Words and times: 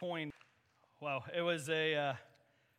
coined. 0.00 0.32
Well, 1.02 1.24
it 1.36 1.42
was 1.42 1.68
a 1.68 1.94
uh, 1.94 2.12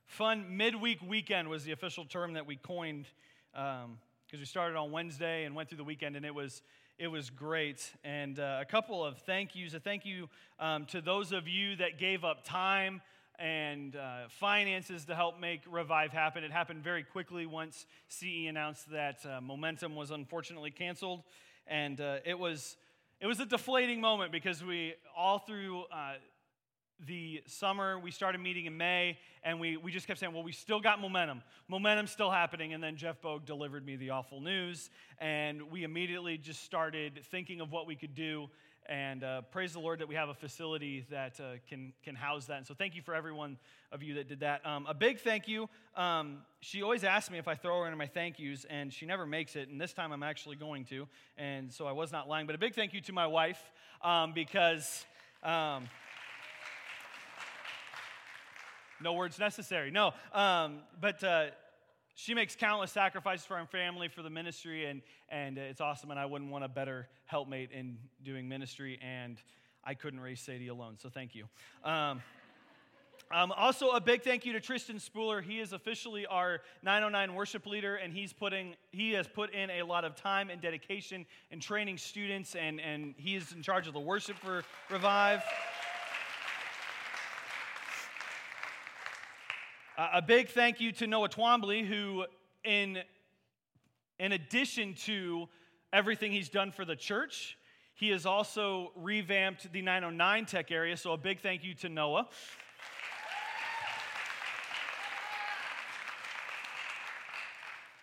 fun 0.07 0.57
midweek 0.57 1.03
weekend 1.07 1.49
was 1.49 1.63
the 1.63 1.71
official 1.71 2.03
term 2.03 2.33
that 2.33 2.47
we 2.47 2.55
coined 2.55 3.05
because 3.53 3.83
um, 3.85 3.99
we 4.39 4.45
started 4.45 4.75
on 4.75 4.91
Wednesday 4.91 5.43
and 5.43 5.55
went 5.55 5.69
through 5.69 5.77
the 5.77 5.83
weekend, 5.83 6.15
and 6.15 6.25
it 6.25 6.33
was 6.33 6.63
it 6.97 7.07
was 7.07 7.29
great. 7.29 7.91
And 8.03 8.39
uh, 8.39 8.57
a 8.59 8.65
couple 8.65 9.05
of 9.05 9.19
thank 9.19 9.55
yous. 9.55 9.75
A 9.75 9.79
thank 9.79 10.03
you 10.03 10.29
um, 10.59 10.85
to 10.87 10.99
those 10.99 11.31
of 11.31 11.47
you 11.47 11.75
that 11.75 11.99
gave 11.99 12.23
up 12.23 12.43
time 12.43 13.01
and 13.37 13.95
uh, 13.95 14.21
finances 14.29 15.05
to 15.05 15.13
help 15.13 15.39
make 15.39 15.61
Revive 15.69 16.11
happen. 16.11 16.43
It 16.43 16.51
happened 16.51 16.83
very 16.83 17.03
quickly 17.03 17.45
once 17.45 17.85
CE 18.07 18.47
announced 18.49 18.89
that 18.89 19.23
uh, 19.27 19.39
Momentum 19.41 19.95
was 19.95 20.09
unfortunately 20.09 20.71
canceled, 20.71 21.21
and 21.67 22.01
uh, 22.01 22.17
it 22.25 22.39
was 22.39 22.77
it 23.19 23.27
was 23.27 23.39
a 23.39 23.45
deflating 23.45 24.01
moment 24.01 24.31
because 24.31 24.63
we 24.63 24.95
all 25.15 25.37
through 25.37 25.83
uh, 25.93 26.13
the 27.07 27.41
summer, 27.47 27.97
we 27.97 28.11
started 28.11 28.41
meeting 28.41 28.65
in 28.65 28.77
May, 28.77 29.17
and 29.43 29.59
we, 29.59 29.77
we 29.77 29.91
just 29.91 30.07
kept 30.07 30.19
saying, 30.19 30.33
well, 30.33 30.43
we 30.43 30.51
still 30.51 30.79
got 30.79 30.99
momentum. 30.99 31.41
Momentum's 31.67 32.11
still 32.11 32.29
happening. 32.29 32.73
And 32.73 32.83
then 32.83 32.95
Jeff 32.95 33.21
Bogue 33.21 33.45
delivered 33.45 33.85
me 33.85 33.95
the 33.95 34.11
awful 34.11 34.39
news, 34.39 34.89
and 35.19 35.71
we 35.71 35.83
immediately 35.83 36.37
just 36.37 36.63
started 36.63 37.21
thinking 37.31 37.61
of 37.61 37.71
what 37.71 37.87
we 37.87 37.95
could 37.95 38.13
do. 38.13 38.49
And 38.87 39.23
uh, 39.23 39.43
praise 39.51 39.73
the 39.73 39.79
Lord 39.79 39.99
that 39.99 40.07
we 40.07 40.15
have 40.15 40.29
a 40.29 40.33
facility 40.33 41.05
that 41.11 41.39
uh, 41.39 41.57
can, 41.69 41.93
can 42.03 42.15
house 42.15 42.47
that. 42.47 42.57
And 42.57 42.67
so 42.67 42.73
thank 42.73 42.95
you 42.95 43.01
for 43.01 43.13
everyone 43.13 43.57
of 43.91 44.03
you 44.03 44.15
that 44.15 44.27
did 44.27 44.39
that. 44.41 44.65
Um, 44.65 44.85
a 44.87 44.93
big 44.93 45.19
thank 45.19 45.47
you. 45.47 45.69
Um, 45.95 46.39
she 46.61 46.81
always 46.81 47.03
asks 47.03 47.29
me 47.31 47.37
if 47.37 47.47
I 47.47 47.55
throw 47.55 47.81
her 47.81 47.85
into 47.85 47.97
my 47.97 48.07
thank 48.07 48.39
yous, 48.39 48.65
and 48.69 48.91
she 48.91 49.05
never 49.05 49.25
makes 49.25 49.55
it. 49.55 49.69
And 49.69 49.79
this 49.79 49.93
time 49.93 50.11
I'm 50.11 50.23
actually 50.23 50.55
going 50.55 50.85
to. 50.85 51.07
And 51.37 51.71
so 51.71 51.85
I 51.85 51.91
was 51.91 52.11
not 52.11 52.27
lying. 52.27 52.47
But 52.47 52.55
a 52.55 52.59
big 52.59 52.73
thank 52.73 52.93
you 52.93 53.01
to 53.01 53.13
my 53.13 53.27
wife 53.27 53.61
um, 54.03 54.33
because. 54.33 55.05
No 59.01 59.13
words 59.13 59.39
necessary. 59.39 59.89
No, 59.89 60.13
um, 60.33 60.79
but 60.99 61.23
uh, 61.23 61.47
she 62.15 62.33
makes 62.33 62.55
countless 62.55 62.91
sacrifices 62.91 63.45
for 63.45 63.57
our 63.57 63.65
family, 63.65 64.07
for 64.07 64.21
the 64.21 64.29
ministry, 64.29 64.85
and, 64.85 65.01
and 65.29 65.57
it's 65.57 65.81
awesome. 65.81 66.11
And 66.11 66.19
I 66.19 66.25
wouldn't 66.25 66.51
want 66.51 66.63
a 66.63 66.69
better 66.69 67.07
helpmate 67.25 67.71
in 67.71 67.97
doing 68.23 68.47
ministry, 68.47 68.99
and 69.01 69.37
I 69.83 69.95
couldn't 69.95 70.19
raise 70.19 70.39
Sadie 70.39 70.67
alone, 70.67 70.95
so 70.97 71.09
thank 71.09 71.33
you. 71.33 71.45
Um, 71.83 72.21
um, 73.33 73.53
also, 73.53 73.91
a 73.91 74.01
big 74.01 74.23
thank 74.23 74.45
you 74.45 74.51
to 74.53 74.59
Tristan 74.59 74.97
Spooler. 74.97 75.41
He 75.41 75.59
is 75.59 75.71
officially 75.71 76.25
our 76.25 76.59
909 76.83 77.33
worship 77.33 77.65
leader, 77.65 77.95
and 77.95 78.11
he's 78.11 78.33
putting 78.33 78.75
he 78.91 79.13
has 79.13 79.25
put 79.27 79.53
in 79.53 79.69
a 79.69 79.83
lot 79.83 80.03
of 80.03 80.15
time 80.15 80.49
and 80.49 80.61
dedication 80.61 81.25
in 81.49 81.61
training 81.61 81.97
students, 81.97 82.55
and, 82.55 82.81
and 82.81 83.15
he 83.17 83.35
is 83.35 83.53
in 83.53 83.61
charge 83.61 83.87
of 83.87 83.93
the 83.93 83.99
worship 83.99 84.37
for 84.37 84.63
Revive. 84.89 85.43
Uh, 90.01 90.09
a 90.13 90.21
big 90.23 90.49
thank 90.49 90.81
you 90.81 90.91
to 90.91 91.05
Noah 91.05 91.29
Twombly, 91.29 91.85
who, 91.85 92.25
in, 92.63 92.97
in 94.17 94.31
addition 94.31 94.95
to 94.95 95.47
everything 95.93 96.31
he's 96.31 96.49
done 96.49 96.71
for 96.71 96.85
the 96.85 96.95
church, 96.95 97.55
he 97.93 98.09
has 98.09 98.25
also 98.25 98.93
revamped 98.95 99.71
the 99.71 99.83
909 99.83 100.47
tech 100.47 100.71
area. 100.71 100.97
So, 100.97 101.13
a 101.13 101.17
big 101.17 101.39
thank 101.39 101.63
you 101.63 101.75
to 101.75 101.89
Noah. 101.89 102.27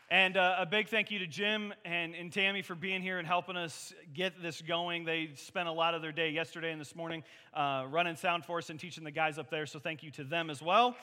And 0.08 0.36
uh, 0.36 0.54
a 0.60 0.66
big 0.66 0.86
thank 0.86 1.10
you 1.10 1.18
to 1.18 1.26
Jim 1.26 1.74
and, 1.84 2.14
and 2.14 2.32
Tammy 2.32 2.62
for 2.62 2.76
being 2.76 3.02
here 3.02 3.18
and 3.18 3.26
helping 3.26 3.56
us 3.56 3.92
get 4.14 4.40
this 4.40 4.62
going. 4.62 5.04
They 5.04 5.30
spent 5.34 5.68
a 5.68 5.72
lot 5.72 5.94
of 5.94 6.02
their 6.02 6.12
day 6.12 6.30
yesterday 6.30 6.70
and 6.70 6.80
this 6.80 6.94
morning 6.94 7.24
uh, 7.54 7.86
running 7.90 8.14
sound 8.14 8.44
for 8.44 8.58
us 8.58 8.70
and 8.70 8.78
teaching 8.78 9.02
the 9.02 9.10
guys 9.10 9.36
up 9.36 9.50
there. 9.50 9.66
So, 9.66 9.80
thank 9.80 10.04
you 10.04 10.12
to 10.12 10.22
them 10.22 10.48
as 10.48 10.62
well. 10.62 10.94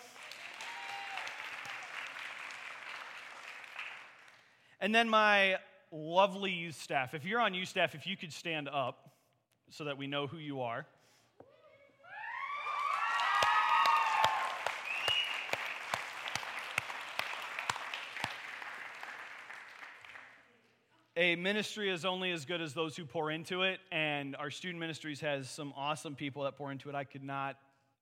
And 4.85 4.93
then 4.93 5.09
my 5.09 5.57
lovely 5.91 6.51
youth 6.51 6.79
staff. 6.79 7.15
If 7.15 7.25
you're 7.25 7.39
on 7.39 7.55
youth 7.55 7.69
staff, 7.69 7.95
if 7.95 8.05
you 8.05 8.15
could 8.15 8.31
stand 8.31 8.69
up 8.69 9.09
so 9.71 9.85
that 9.85 9.97
we 9.97 10.05
know 10.05 10.27
who 10.27 10.37
you 10.37 10.61
are. 10.61 10.85
a 21.17 21.35
ministry 21.35 21.89
is 21.89 22.05
only 22.05 22.31
as 22.31 22.45
good 22.45 22.61
as 22.61 22.75
those 22.75 22.95
who 22.95 23.05
pour 23.05 23.31
into 23.31 23.63
it, 23.63 23.79
and 23.91 24.35
our 24.35 24.51
student 24.51 24.79
ministries 24.79 25.19
has 25.21 25.49
some 25.49 25.73
awesome 25.75 26.13
people 26.13 26.43
that 26.43 26.57
pour 26.57 26.71
into 26.71 26.89
it. 26.89 26.93
I 26.93 27.05
could 27.05 27.23
not 27.23 27.57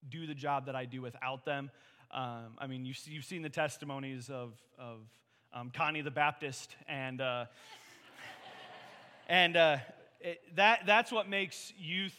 do 0.10 0.28
the 0.28 0.36
job 0.36 0.66
that 0.66 0.76
I 0.76 0.84
do 0.84 1.02
without 1.02 1.46
them. 1.46 1.72
Um, 2.12 2.58
I 2.58 2.68
mean, 2.68 2.84
you, 2.84 2.94
have 3.16 3.24
seen 3.24 3.42
the 3.42 3.48
testimonies 3.48 4.30
of, 4.30 4.62
of 4.78 5.00
um, 5.54 5.72
Connie 5.74 6.02
the 6.02 6.12
Baptist, 6.12 6.76
and 6.88 7.22
uh, 7.22 7.46
and 9.28 9.56
uh, 9.56 9.78
it, 10.20 10.42
that 10.56 10.82
that's 10.86 11.12
what 11.12 11.30
makes 11.30 11.74
youth 11.78 12.18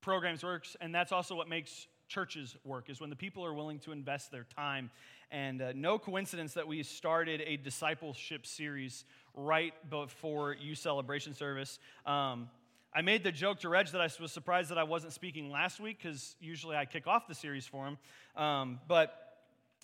programs 0.00 0.42
works, 0.42 0.76
and 0.80 0.94
that's 0.94 1.12
also 1.12 1.34
what 1.34 1.48
makes 1.48 1.86
churches 2.08 2.56
work 2.64 2.90
is 2.90 3.00
when 3.00 3.10
the 3.10 3.16
people 3.16 3.44
are 3.44 3.54
willing 3.54 3.78
to 3.78 3.92
invest 3.92 4.30
their 4.30 4.44
time. 4.56 4.90
And 5.30 5.62
uh, 5.62 5.72
no 5.74 5.98
coincidence 5.98 6.52
that 6.54 6.68
we 6.68 6.82
started 6.82 7.42
a 7.46 7.56
discipleship 7.56 8.46
series 8.46 9.04
right 9.34 9.72
before 9.88 10.54
youth 10.54 10.76
celebration 10.76 11.32
service. 11.32 11.78
Um, 12.04 12.50
I 12.94 13.00
made 13.00 13.24
the 13.24 13.32
joke 13.32 13.60
to 13.60 13.70
Reg 13.70 13.86
that 13.88 14.02
I 14.02 14.10
was 14.20 14.30
surprised 14.30 14.70
that 14.70 14.76
I 14.76 14.82
wasn't 14.82 15.14
speaking 15.14 15.50
last 15.50 15.80
week 15.80 16.00
because 16.02 16.36
usually 16.38 16.76
I 16.76 16.84
kick 16.84 17.06
off 17.06 17.26
the 17.26 17.34
series 17.34 17.66
for 17.66 17.86
him. 17.86 17.98
Um, 18.36 18.80
but 18.86 19.22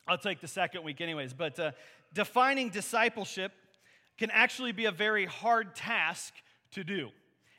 I'll 0.07 0.19
take 0.19 0.41
the 0.41 0.49
second 0.49 0.85
week, 0.85 1.01
anyways. 1.01 1.35
But 1.35 1.59
uh, 1.59 1.73
defining 2.13 2.71
discipleship 2.71 3.53
can 4.19 4.31
actually 4.31 4.73
be 4.73 4.87
a 4.87 4.91
very 4.91 5.27
hard 5.27 5.75
task 5.75 6.35
to 6.73 6.85
do. 6.85 7.11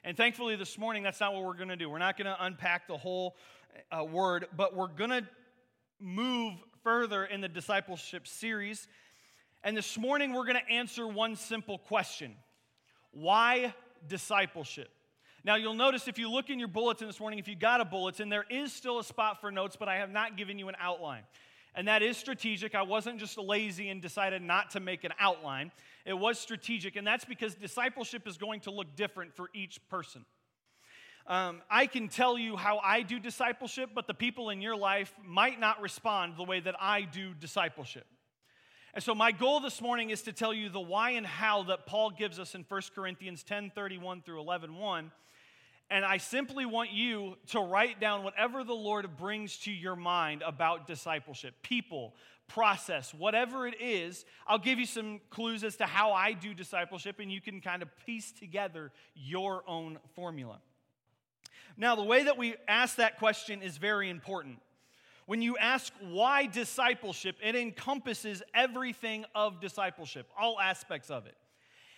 And 0.03 0.15
thankfully, 0.15 0.55
this 0.55 0.77
morning, 0.77 1.03
that's 1.03 1.19
not 1.19 1.33
what 1.33 1.43
we're 1.43 1.55
going 1.55 1.69
to 1.69 1.75
do. 1.75 1.89
We're 1.89 1.99
not 1.99 2.17
going 2.17 2.27
to 2.27 2.37
unpack 2.43 2.87
the 2.87 2.97
whole 2.97 3.35
uh, 3.91 4.03
word, 4.03 4.47
but 4.55 4.75
we're 4.75 4.87
going 4.87 5.09
to 5.09 5.23
move 5.99 6.53
further 6.83 7.25
in 7.25 7.41
the 7.41 7.49
discipleship 7.49 8.27
series. 8.27 8.87
And 9.63 9.75
this 9.75 9.97
morning, 9.97 10.33
we're 10.33 10.45
going 10.45 10.59
to 10.65 10.73
answer 10.73 11.07
one 11.07 11.35
simple 11.35 11.77
question 11.77 12.35
Why 13.11 13.73
discipleship? 14.07 14.89
Now, 15.43 15.55
you'll 15.55 15.73
notice 15.73 16.07
if 16.07 16.19
you 16.19 16.29
look 16.29 16.49
in 16.49 16.59
your 16.59 16.67
bulletin 16.67 17.07
this 17.07 17.19
morning, 17.19 17.39
if 17.39 17.47
you 17.47 17.55
got 17.55 17.79
a 17.79 17.85
bulletin, 17.85 18.27
there 18.29 18.45
is 18.49 18.73
still 18.73 18.99
a 18.99 19.03
spot 19.03 19.39
for 19.39 19.51
notes, 19.51 19.77
but 19.77 19.87
I 19.87 19.97
have 19.97 20.11
not 20.11 20.35
given 20.35 20.59
you 20.59 20.67
an 20.67 20.75
outline. 20.79 21.23
And 21.75 21.87
that 21.87 22.01
is 22.01 22.17
strategic. 22.17 22.75
I 22.75 22.81
wasn't 22.81 23.19
just 23.19 23.37
lazy 23.37 23.89
and 23.89 24.01
decided 24.01 24.41
not 24.41 24.71
to 24.71 24.79
make 24.79 25.03
an 25.03 25.11
outline. 25.19 25.71
It 26.05 26.17
was 26.17 26.39
strategic, 26.39 26.95
and 26.95 27.05
that's 27.05 27.25
because 27.25 27.55
discipleship 27.55 28.27
is 28.27 28.37
going 28.37 28.61
to 28.61 28.71
look 28.71 28.95
different 28.95 29.35
for 29.35 29.49
each 29.53 29.79
person. 29.89 30.25
Um, 31.27 31.61
I 31.69 31.85
can 31.85 32.07
tell 32.07 32.39
you 32.39 32.55
how 32.55 32.79
I 32.79 33.03
do 33.03 33.19
discipleship, 33.19 33.91
but 33.93 34.07
the 34.07 34.15
people 34.15 34.49
in 34.49 34.61
your 34.61 34.75
life 34.75 35.13
might 35.23 35.59
not 35.59 35.79
respond 35.79 36.33
the 36.37 36.43
way 36.43 36.59
that 36.59 36.75
I 36.79 37.01
do 37.03 37.35
discipleship. 37.35 38.07
And 38.95 39.03
so 39.03 39.13
my 39.13 39.31
goal 39.31 39.59
this 39.59 39.79
morning 39.79 40.09
is 40.09 40.23
to 40.23 40.33
tell 40.33 40.51
you 40.51 40.69
the 40.69 40.79
why 40.79 41.11
and 41.11 41.25
how 41.25 41.61
that 41.63 41.85
Paul 41.85 42.09
gives 42.09 42.39
us 42.39 42.55
in 42.55 42.65
1 42.67 42.81
Corinthians 42.95 43.43
10 43.43 43.71
31 43.75 44.23
through 44.23 44.39
11 44.39 44.75
1 44.75 45.11
and 45.89 46.05
I 46.05 46.17
simply 46.17 46.65
want 46.65 46.91
you 46.91 47.35
to 47.47 47.59
write 47.59 47.99
down 47.99 48.23
whatever 48.23 48.63
the 48.63 48.73
Lord 48.73 49.17
brings 49.17 49.57
to 49.59 49.71
your 49.71 49.95
mind 49.95 50.43
about 50.45 50.85
discipleship, 50.85 51.55
people, 51.63 52.13
process, 52.47 53.13
whatever 53.13 53.65
it 53.67 53.79
is. 53.79 54.25
I'll 54.45 54.59
give 54.59 54.79
you 54.79 54.85
some 54.85 55.19
clues 55.29 55.63
as 55.63 55.77
to 55.77 55.85
how 55.85 56.11
I 56.11 56.33
do 56.33 56.53
discipleship, 56.53 57.19
and 57.19 57.31
you 57.31 57.41
can 57.41 57.61
kind 57.61 57.81
of 57.81 57.89
piece 58.05 58.31
together 58.31 58.91
your 59.15 59.63
own 59.67 59.99
formula. 60.15 60.59
Now, 61.77 61.95
the 61.95 62.03
way 62.03 62.23
that 62.23 62.37
we 62.37 62.55
ask 62.67 62.97
that 62.97 63.17
question 63.17 63.61
is 63.61 63.77
very 63.77 64.09
important. 64.09 64.59
When 65.25 65.41
you 65.41 65.57
ask 65.57 65.93
why 66.01 66.47
discipleship, 66.47 67.37
it 67.41 67.55
encompasses 67.55 68.43
everything 68.53 69.25
of 69.33 69.61
discipleship, 69.61 70.27
all 70.37 70.59
aspects 70.59 71.09
of 71.09 71.25
it. 71.25 71.35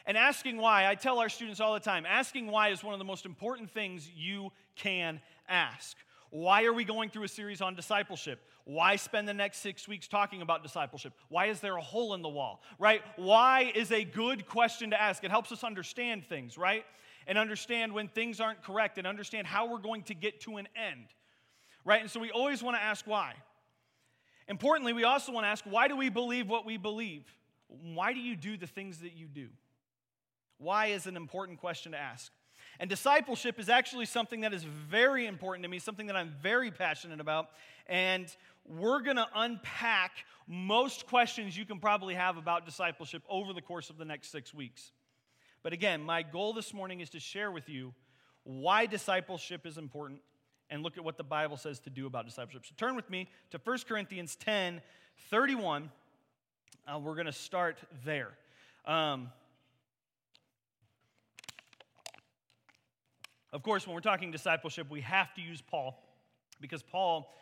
And 0.05 0.17
asking 0.17 0.57
why, 0.57 0.87
I 0.87 0.95
tell 0.95 1.19
our 1.19 1.29
students 1.29 1.59
all 1.59 1.73
the 1.73 1.79
time, 1.79 2.05
asking 2.07 2.47
why 2.47 2.69
is 2.69 2.83
one 2.83 2.93
of 2.93 2.99
the 2.99 3.05
most 3.05 3.25
important 3.25 3.71
things 3.71 4.09
you 4.15 4.51
can 4.75 5.21
ask. 5.47 5.97
Why 6.31 6.63
are 6.63 6.73
we 6.73 6.85
going 6.85 7.09
through 7.09 7.25
a 7.25 7.27
series 7.27 7.61
on 7.61 7.75
discipleship? 7.75 8.39
Why 8.63 8.95
spend 8.95 9.27
the 9.27 9.33
next 9.33 9.57
six 9.57 9.87
weeks 9.87 10.07
talking 10.07 10.41
about 10.41 10.63
discipleship? 10.63 11.13
Why 11.27 11.47
is 11.47 11.59
there 11.59 11.75
a 11.75 11.81
hole 11.81 12.13
in 12.13 12.21
the 12.21 12.29
wall, 12.29 12.61
right? 12.79 13.01
Why 13.17 13.71
is 13.75 13.91
a 13.91 14.03
good 14.03 14.47
question 14.47 14.91
to 14.91 15.01
ask? 15.01 15.23
It 15.23 15.31
helps 15.31 15.51
us 15.51 15.63
understand 15.63 16.25
things, 16.25 16.57
right? 16.57 16.85
And 17.27 17.37
understand 17.37 17.93
when 17.93 18.07
things 18.07 18.39
aren't 18.39 18.63
correct 18.63 18.97
and 18.97 19.05
understand 19.05 19.45
how 19.45 19.69
we're 19.69 19.79
going 19.79 20.03
to 20.03 20.13
get 20.13 20.39
to 20.41 20.57
an 20.57 20.67
end, 20.75 21.05
right? 21.83 22.01
And 22.01 22.09
so 22.09 22.19
we 22.19 22.31
always 22.31 22.63
want 22.63 22.77
to 22.77 22.81
ask 22.81 23.05
why. 23.05 23.33
Importantly, 24.47 24.93
we 24.93 25.03
also 25.03 25.31
want 25.31 25.43
to 25.43 25.49
ask 25.49 25.65
why 25.65 25.87
do 25.87 25.97
we 25.97 26.09
believe 26.09 26.47
what 26.47 26.65
we 26.65 26.77
believe? 26.77 27.23
Why 27.67 28.13
do 28.13 28.19
you 28.19 28.35
do 28.35 28.57
the 28.57 28.67
things 28.67 28.99
that 28.99 29.13
you 29.13 29.27
do? 29.27 29.47
Why 30.61 30.87
is 30.87 31.07
an 31.07 31.17
important 31.17 31.59
question 31.59 31.93
to 31.93 31.97
ask. 31.97 32.31
And 32.79 32.87
discipleship 32.87 33.59
is 33.59 33.67
actually 33.67 34.05
something 34.05 34.41
that 34.41 34.53
is 34.53 34.63
very 34.63 35.25
important 35.25 35.63
to 35.63 35.69
me, 35.69 35.79
something 35.79 36.05
that 36.05 36.15
I'm 36.15 36.33
very 36.41 36.69
passionate 36.69 37.19
about. 37.19 37.49
And 37.87 38.27
we're 38.67 39.01
going 39.01 39.17
to 39.17 39.27
unpack 39.35 40.11
most 40.47 41.07
questions 41.07 41.57
you 41.57 41.65
can 41.65 41.79
probably 41.79 42.13
have 42.13 42.37
about 42.37 42.65
discipleship 42.65 43.23
over 43.27 43.53
the 43.53 43.61
course 43.61 43.89
of 43.89 43.97
the 43.97 44.05
next 44.05 44.31
six 44.31 44.53
weeks. 44.53 44.91
But 45.63 45.73
again, 45.73 46.03
my 46.03 46.21
goal 46.21 46.53
this 46.53 46.75
morning 46.75 46.99
is 46.99 47.09
to 47.11 47.19
share 47.19 47.51
with 47.51 47.67
you 47.67 47.93
why 48.43 48.85
discipleship 48.85 49.65
is 49.65 49.79
important 49.79 50.21
and 50.69 50.83
look 50.83 50.95
at 50.95 51.03
what 51.03 51.17
the 51.17 51.23
Bible 51.23 51.57
says 51.57 51.79
to 51.81 51.89
do 51.89 52.05
about 52.05 52.25
discipleship. 52.25 52.65
So 52.67 52.75
turn 52.77 52.95
with 52.95 53.09
me 53.09 53.29
to 53.49 53.59
1 53.63 53.79
Corinthians 53.87 54.35
10 54.35 54.79
31. 55.31 55.89
Uh, 56.87 56.99
we're 56.99 57.15
going 57.15 57.25
to 57.25 57.31
start 57.31 57.79
there. 58.05 58.29
Um, 58.85 59.29
of 63.53 63.63
course, 63.63 63.85
when 63.85 63.93
we're 63.93 64.01
talking 64.01 64.31
discipleship, 64.31 64.89
we 64.89 65.01
have 65.01 65.33
to 65.35 65.41
use 65.41 65.61
Paul 65.61 66.01
because 66.59 66.81
Paul, 66.83 67.33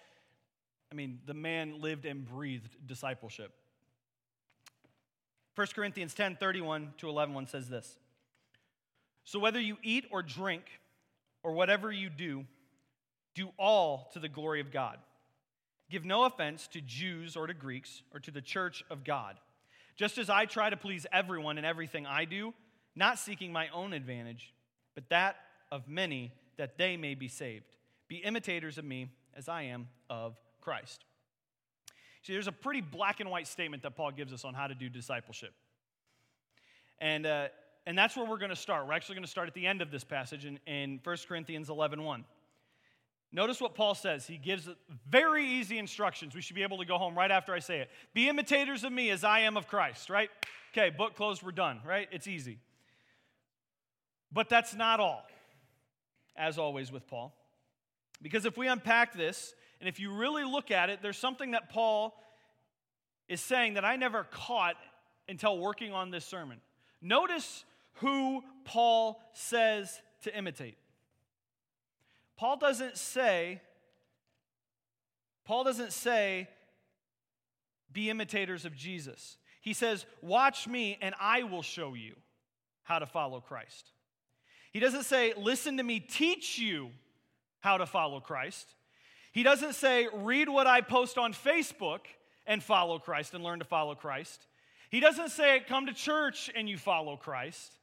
I 0.91 0.95
mean, 0.95 1.19
the 1.25 1.33
man 1.33 1.81
lived 1.81 2.05
and 2.05 2.25
breathed 2.25 2.75
discipleship. 2.85 3.51
1 5.55 5.67
Corinthians 5.75 6.13
10 6.13 6.37
31 6.37 6.93
to 6.97 7.09
11 7.09 7.47
says 7.47 7.69
this 7.69 7.97
So 9.25 9.39
whether 9.39 9.59
you 9.59 9.77
eat 9.83 10.05
or 10.11 10.23
drink, 10.23 10.63
or 11.43 11.53
whatever 11.53 11.91
you 11.91 12.09
do, 12.09 12.45
do 13.35 13.49
all 13.57 14.09
to 14.13 14.19
the 14.19 14.29
glory 14.29 14.61
of 14.61 14.71
God. 14.71 14.97
Give 15.89 16.05
no 16.05 16.25
offense 16.25 16.67
to 16.73 16.81
Jews 16.81 17.35
or 17.35 17.47
to 17.47 17.53
Greeks 17.53 18.01
or 18.13 18.19
to 18.19 18.31
the 18.31 18.41
church 18.41 18.83
of 18.89 19.03
God. 19.03 19.37
Just 19.95 20.17
as 20.17 20.29
I 20.29 20.45
try 20.45 20.69
to 20.69 20.77
please 20.77 21.05
everyone 21.11 21.57
in 21.57 21.65
everything 21.65 22.05
I 22.05 22.25
do, 22.25 22.53
not 22.95 23.19
seeking 23.19 23.51
my 23.51 23.69
own 23.69 23.93
advantage, 23.93 24.53
but 24.95 25.09
that 25.09 25.37
of 25.71 25.87
many, 25.87 26.31
that 26.57 26.77
they 26.77 26.97
may 26.97 27.15
be 27.15 27.27
saved. 27.27 27.75
Be 28.07 28.17
imitators 28.17 28.77
of 28.77 28.85
me 28.85 29.09
as 29.35 29.47
I 29.47 29.63
am 29.63 29.87
of 30.09 30.37
Christ. 30.61 31.05
See, 32.23 32.33
there's 32.33 32.47
a 32.47 32.51
pretty 32.51 32.81
black 32.81 33.19
and 33.19 33.29
white 33.29 33.47
statement 33.47 33.83
that 33.83 33.95
Paul 33.95 34.11
gives 34.11 34.33
us 34.33 34.43
on 34.43 34.53
how 34.53 34.67
to 34.67 34.75
do 34.75 34.89
discipleship. 34.89 35.53
And, 36.99 37.25
uh, 37.25 37.47
and 37.85 37.97
that's 37.97 38.17
where 38.17 38.25
we're 38.25 38.37
going 38.37 38.49
to 38.49 38.55
start. 38.55 38.85
We're 38.87 38.93
actually 38.93 39.15
going 39.15 39.25
to 39.25 39.31
start 39.31 39.47
at 39.47 39.53
the 39.53 39.65
end 39.65 39.81
of 39.81 39.91
this 39.91 40.03
passage 40.03 40.45
in, 40.45 40.59
in 40.67 40.99
1 41.03 41.17
Corinthians 41.27 41.69
11 41.69 42.03
1. 42.03 42.25
Notice 43.31 43.61
what 43.61 43.75
Paul 43.75 43.93
says. 43.93 44.25
He 44.25 44.37
gives 44.37 44.67
very 45.07 45.45
easy 45.45 45.77
instructions. 45.77 46.33
We 46.33 46.41
should 46.41 46.55
be 46.55 46.63
able 46.63 46.79
to 46.79 46.85
go 46.85 46.97
home 46.97 47.15
right 47.15 47.29
after 47.29 47.53
I 47.53 47.59
say 47.59 47.79
it. 47.79 47.89
Be 48.13 48.27
imitators 48.27 48.83
of 48.83 48.91
me 48.91 49.11
as 49.11 49.23
I 49.23 49.41
am 49.41 49.55
of 49.55 49.67
Christ, 49.67 50.09
right? 50.09 50.29
Okay, 50.73 50.89
book 50.89 51.15
closed, 51.15 51.43
we're 51.43 51.51
done, 51.51 51.79
right? 51.85 52.07
It's 52.11 52.27
easy. 52.27 52.57
But 54.31 54.49
that's 54.49 54.75
not 54.75 54.99
all, 54.99 55.25
as 56.39 56.57
always 56.57 56.91
with 56.91 57.05
Paul. 57.07 57.35
Because 58.21 58.45
if 58.45 58.57
we 58.57 58.67
unpack 58.67 59.13
this, 59.13 59.53
and 59.79 59.87
if 59.87 59.99
you 59.99 60.11
really 60.11 60.43
look 60.43 60.71
at 60.71 60.89
it, 60.89 61.01
there's 61.01 61.17
something 61.17 61.51
that 61.51 61.69
Paul 61.69 62.15
is 63.27 63.41
saying 63.41 63.75
that 63.75 63.85
I 63.85 63.97
never 63.97 64.23
caught 64.23 64.75
until 65.27 65.59
working 65.59 65.93
on 65.93 66.09
this 66.09 66.25
sermon. 66.25 66.59
Notice 67.01 67.63
who 67.95 68.43
Paul 68.65 69.21
says 69.33 70.01
to 70.23 70.35
imitate. 70.35 70.77
Paul 72.37 72.57
doesn't 72.57 72.97
say, 72.97 73.61
Paul 75.45 75.63
doesn't 75.65 75.93
say, 75.93 76.47
be 77.91 78.09
imitators 78.09 78.65
of 78.65 78.75
Jesus. 78.75 79.37
He 79.61 79.73
says, 79.73 80.05
watch 80.21 80.67
me 80.67 80.97
and 81.01 81.13
I 81.19 81.43
will 81.43 81.63
show 81.63 81.93
you 81.93 82.15
how 82.83 82.99
to 82.99 83.05
follow 83.05 83.41
Christ. 83.41 83.91
He 84.71 84.79
doesn't 84.79 85.03
say, 85.03 85.33
listen 85.35 85.77
to 85.77 85.83
me 85.83 85.99
teach 85.99 86.59
you 86.59 86.91
how 87.59 87.77
to 87.77 87.85
follow 87.85 88.19
Christ. 88.19 88.75
He 89.31 89.43
doesn't 89.43 89.73
say, 89.73 90.07
read 90.13 90.49
what 90.49 90.67
I 90.67 90.81
post 90.81 91.17
on 91.17 91.33
Facebook 91.33 92.01
and 92.45 92.63
follow 92.63 92.99
Christ 92.99 93.33
and 93.33 93.43
learn 93.43 93.59
to 93.59 93.65
follow 93.65 93.95
Christ. 93.95 94.45
He 94.89 94.99
doesn't 94.99 95.29
say, 95.29 95.61
come 95.67 95.85
to 95.85 95.93
church 95.93 96.49
and 96.55 96.67
you 96.67 96.77
follow 96.77 97.15
Christ. 97.15 97.73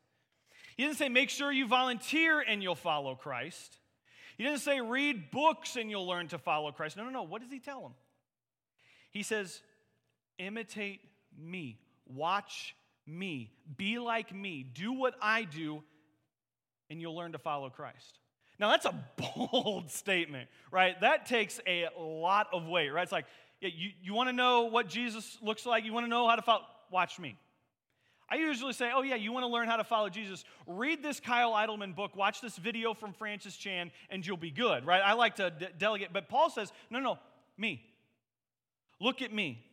He 0.76 0.82
doesn't 0.82 0.98
say, 0.98 1.08
make 1.08 1.30
sure 1.30 1.52
you 1.52 1.66
volunteer 1.66 2.40
and 2.40 2.62
you'll 2.62 2.74
follow 2.74 3.14
Christ. 3.14 3.78
He 4.36 4.44
doesn't 4.44 4.60
say, 4.60 4.80
read 4.80 5.30
books 5.30 5.76
and 5.76 5.90
you'll 5.90 6.06
learn 6.06 6.28
to 6.28 6.38
follow 6.38 6.72
Christ. 6.72 6.96
No, 6.96 7.04
no, 7.04 7.10
no. 7.10 7.22
What 7.22 7.40
does 7.40 7.50
he 7.50 7.60
tell 7.60 7.80
them? 7.80 7.94
He 9.10 9.22
says, 9.22 9.62
imitate 10.38 11.00
me, 11.38 11.78
watch 12.06 12.74
me, 13.06 13.52
be 13.76 13.98
like 13.98 14.34
me, 14.34 14.62
do 14.62 14.92
what 14.92 15.14
I 15.22 15.44
do, 15.44 15.82
and 16.90 17.00
you'll 17.00 17.16
learn 17.16 17.32
to 17.32 17.38
follow 17.38 17.70
Christ. 17.70 18.20
Now, 18.58 18.70
that's 18.70 18.86
a 18.86 18.94
bold 19.36 19.90
statement, 19.90 20.48
right? 20.70 21.00
That 21.00 21.26
takes 21.26 21.60
a 21.66 21.88
lot 21.98 22.48
of 22.52 22.66
weight, 22.66 22.90
right? 22.90 23.02
It's 23.02 23.12
like, 23.12 23.26
you, 23.60 23.90
you 24.02 24.14
want 24.14 24.28
to 24.28 24.32
know 24.32 24.64
what 24.64 24.88
Jesus 24.88 25.38
looks 25.42 25.66
like? 25.66 25.84
You 25.84 25.92
want 25.92 26.04
to 26.04 26.10
know 26.10 26.28
how 26.28 26.36
to 26.36 26.42
follow? 26.42 26.64
Watch 26.90 27.18
me. 27.18 27.36
I 28.28 28.36
usually 28.36 28.72
say, 28.72 28.90
oh, 28.92 29.02
yeah, 29.02 29.14
you 29.14 29.32
want 29.32 29.44
to 29.44 29.48
learn 29.48 29.68
how 29.68 29.76
to 29.76 29.84
follow 29.84 30.08
Jesus? 30.08 30.44
Read 30.66 31.02
this 31.02 31.20
Kyle 31.20 31.52
Idleman 31.52 31.94
book, 31.94 32.16
watch 32.16 32.40
this 32.40 32.56
video 32.56 32.92
from 32.92 33.12
Francis 33.12 33.56
Chan, 33.56 33.92
and 34.10 34.26
you'll 34.26 34.36
be 34.36 34.50
good, 34.50 34.84
right? 34.84 35.00
I 35.00 35.12
like 35.12 35.36
to 35.36 35.50
de- 35.50 35.70
delegate, 35.78 36.12
but 36.12 36.28
Paul 36.28 36.50
says, 36.50 36.72
no, 36.90 36.98
no, 36.98 37.18
me. 37.56 37.82
Look 39.00 39.22
at 39.22 39.32
me. 39.32 39.64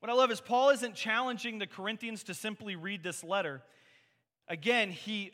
What 0.00 0.10
I 0.10 0.14
love 0.14 0.30
is 0.30 0.40
Paul 0.40 0.70
isn't 0.70 0.94
challenging 0.94 1.58
the 1.58 1.66
Corinthians 1.66 2.24
to 2.24 2.34
simply 2.34 2.74
read 2.74 3.02
this 3.02 3.22
letter. 3.22 3.62
Again, 4.50 4.90
he 4.90 5.32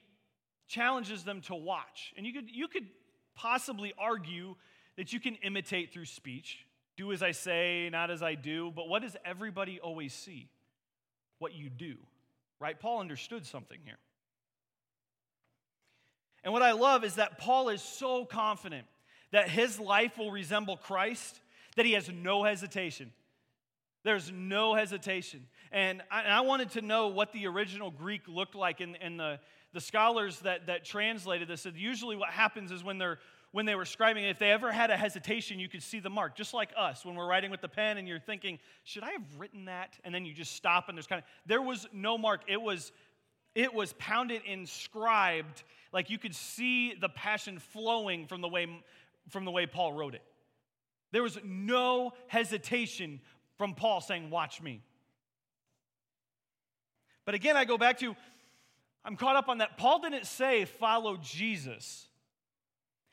challenges 0.68 1.24
them 1.24 1.40
to 1.42 1.56
watch. 1.56 2.14
And 2.16 2.24
you 2.24 2.32
could, 2.32 2.48
you 2.48 2.68
could 2.68 2.86
possibly 3.34 3.92
argue 3.98 4.54
that 4.96 5.12
you 5.12 5.18
can 5.18 5.34
imitate 5.36 5.92
through 5.92 6.04
speech. 6.04 6.64
Do 6.96 7.12
as 7.12 7.22
I 7.22 7.32
say, 7.32 7.88
not 7.90 8.12
as 8.12 8.22
I 8.22 8.36
do. 8.36 8.70
But 8.74 8.88
what 8.88 9.02
does 9.02 9.16
everybody 9.24 9.80
always 9.80 10.14
see? 10.14 10.48
what 11.38 11.54
you 11.54 11.68
do, 11.68 11.96
right? 12.60 12.78
Paul 12.78 13.00
understood 13.00 13.46
something 13.46 13.78
here. 13.84 13.98
And 16.44 16.52
what 16.52 16.62
I 16.62 16.72
love 16.72 17.04
is 17.04 17.16
that 17.16 17.38
Paul 17.38 17.68
is 17.70 17.82
so 17.82 18.24
confident 18.24 18.86
that 19.32 19.48
his 19.48 19.80
life 19.80 20.16
will 20.16 20.30
resemble 20.30 20.76
Christ 20.76 21.40
that 21.76 21.84
he 21.84 21.92
has 21.92 22.08
no 22.08 22.44
hesitation. 22.44 23.12
There's 24.04 24.30
no 24.30 24.74
hesitation. 24.74 25.46
And 25.72 26.02
I, 26.10 26.22
and 26.22 26.32
I 26.32 26.40
wanted 26.40 26.70
to 26.72 26.80
know 26.80 27.08
what 27.08 27.32
the 27.32 27.46
original 27.46 27.90
Greek 27.90 28.22
looked 28.28 28.54
like, 28.54 28.80
and, 28.80 28.96
and 29.00 29.18
the, 29.18 29.40
the 29.72 29.80
scholars 29.80 30.40
that, 30.40 30.66
that 30.66 30.84
translated 30.84 31.48
this 31.48 31.62
said 31.62 31.74
usually 31.76 32.16
what 32.16 32.30
happens 32.30 32.70
is 32.72 32.84
when 32.84 32.98
they're 32.98 33.18
when 33.52 33.64
they 33.64 33.74
were 33.74 33.84
scribing, 33.84 34.30
if 34.30 34.38
they 34.38 34.50
ever 34.50 34.70
had 34.70 34.90
a 34.90 34.96
hesitation, 34.98 35.58
you 35.58 35.66
could 35.66 35.82
see 35.82 35.98
the 35.98 36.10
mark, 36.10 36.36
just 36.36 36.52
like 36.52 36.68
us 36.76 37.06
when 37.06 37.14
we're 37.14 37.26
writing 37.26 37.50
with 37.50 37.62
the 37.62 37.68
pen 37.68 37.96
and 37.96 38.06
you're 38.06 38.20
thinking, 38.20 38.58
should 38.84 39.02
I 39.02 39.12
have 39.12 39.22
written 39.38 39.64
that? 39.64 39.98
And 40.04 40.14
then 40.14 40.26
you 40.26 40.34
just 40.34 40.54
stop 40.54 40.90
and 40.90 40.98
there's 40.98 41.06
kind 41.06 41.20
of, 41.20 41.24
there 41.46 41.62
was 41.62 41.86
no 41.90 42.18
mark. 42.18 42.42
It 42.48 42.60
was, 42.60 42.92
it 43.54 43.72
was 43.72 43.94
pounded, 43.94 44.42
inscribed, 44.44 45.62
like 45.90 46.10
you 46.10 46.18
could 46.18 46.34
see 46.34 46.92
the 46.94 47.08
passion 47.08 47.58
flowing 47.58 48.26
from 48.26 48.42
the 48.42 48.48
way, 48.48 48.66
from 49.30 49.46
the 49.46 49.50
way 49.50 49.64
Paul 49.64 49.94
wrote 49.94 50.14
it. 50.14 50.22
There 51.12 51.22
was 51.22 51.38
no 51.42 52.12
hesitation 52.26 53.20
from 53.56 53.72
Paul 53.72 54.02
saying, 54.02 54.28
Watch 54.28 54.60
me. 54.60 54.82
But 57.26 57.34
again, 57.34 57.56
I 57.56 57.66
go 57.66 57.76
back 57.76 57.98
to, 57.98 58.16
I'm 59.04 59.16
caught 59.16 59.36
up 59.36 59.48
on 59.48 59.58
that. 59.58 59.76
Paul 59.76 60.00
didn't 60.00 60.26
say, 60.26 60.64
Follow 60.64 61.18
Jesus. 61.18 62.06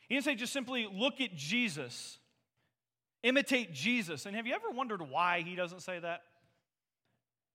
He 0.07 0.15
didn't 0.15 0.25
say 0.25 0.35
just 0.35 0.53
simply 0.53 0.87
look 0.91 1.19
at 1.19 1.35
Jesus, 1.35 2.19
imitate 3.23 3.73
Jesus. 3.73 4.25
And 4.25 4.35
have 4.35 4.45
you 4.45 4.53
ever 4.53 4.69
wondered 4.69 5.01
why 5.01 5.41
he 5.41 5.55
doesn't 5.55 5.81
say 5.81 5.99
that? 5.99 6.21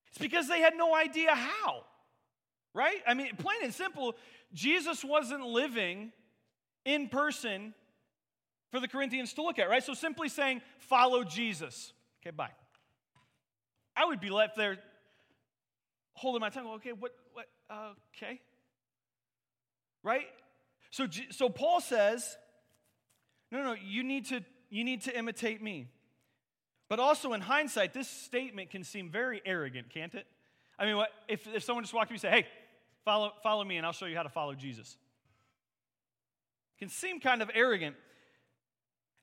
It's 0.09 0.17
because 0.17 0.47
they 0.47 0.59
had 0.59 0.73
no 0.75 0.93
idea 0.93 1.33
how, 1.33 1.85
right? 2.73 2.97
I 3.07 3.13
mean, 3.13 3.35
plain 3.37 3.59
and 3.63 3.73
simple, 3.73 4.15
Jesus 4.53 5.03
wasn't 5.03 5.45
living 5.45 6.11
in 6.83 7.07
person 7.07 7.73
for 8.71 8.79
the 8.79 8.87
Corinthians 8.87 9.33
to 9.33 9.43
look 9.43 9.59
at, 9.59 9.69
right? 9.69 9.83
So 9.83 9.93
simply 9.93 10.27
saying, 10.27 10.61
follow 10.79 11.23
Jesus. 11.23 11.93
Okay, 12.21 12.31
bye. 12.35 12.51
I 13.95 14.05
would 14.05 14.19
be 14.19 14.29
left 14.29 14.55
there 14.55 14.77
holding 16.19 16.41
my 16.41 16.49
tongue. 16.49 16.67
Okay, 16.75 16.91
what, 16.91 17.13
what, 17.33 17.47
uh, 17.69 17.93
okay. 18.15 18.41
Right? 20.03 20.27
So, 20.91 21.07
so 21.31 21.49
Paul 21.49 21.79
says, 21.79 22.37
no, 23.51 23.63
no, 23.63 23.73
you 23.73 24.03
need 24.03 24.25
to, 24.27 24.43
you 24.69 24.83
need 24.83 25.01
to 25.03 25.17
imitate 25.17 25.61
me. 25.61 25.87
But 26.89 26.99
also 26.99 27.33
in 27.33 27.41
hindsight, 27.41 27.93
this 27.93 28.09
statement 28.09 28.69
can 28.69 28.83
seem 28.83 29.09
very 29.09 29.41
arrogant, 29.45 29.89
can't 29.89 30.13
it? 30.13 30.25
I 30.77 30.85
mean, 30.85 30.97
what, 30.97 31.09
if, 31.27 31.47
if 31.47 31.63
someone 31.63 31.83
just 31.83 31.93
walked 31.93 32.07
up 32.07 32.11
and 32.11 32.21
say, 32.21 32.29
hey, 32.29 32.47
follow, 33.05 33.31
follow 33.41 33.63
me 33.63 33.77
and 33.77 33.85
I'll 33.85 33.93
show 33.93 34.05
you 34.05 34.15
how 34.15 34.23
to 34.23 34.29
follow 34.29 34.53
Jesus. 34.53 34.97
It 36.75 36.79
can 36.79 36.89
seem 36.89 37.19
kind 37.19 37.41
of 37.41 37.49
arrogant 37.53 37.95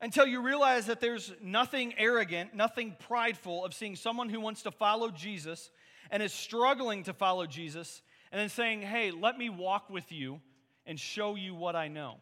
until 0.01 0.27
you 0.27 0.43
realize 0.43 0.87
that 0.87 1.01
there's 1.01 1.33
nothing 1.43 1.95
arrogant, 1.99 2.55
nothing 2.55 2.95
prideful 3.07 3.65
of 3.65 3.75
seeing 3.75 3.97
someone 3.97 4.29
who 4.29 4.41
wants 4.41 4.63
to 4.63 4.71
follow 4.71 5.11
Jesus 5.11 5.71
and 6.11 6.23
is 6.23 6.33
struggling 6.33 7.05
to 7.05 7.13
follow 7.13 7.47
Jesus 7.47 8.03
and 8.33 8.41
then 8.41 8.49
saying, 8.49 8.83
hey, 8.83 9.11
let 9.11 9.39
me 9.39 9.49
walk 9.49 9.91
with 9.91 10.11
you 10.13 10.41
and 10.87 10.99
show 10.99 11.35
you 11.35 11.55
what 11.55 11.77
I 11.77 11.89
know. 11.89 12.17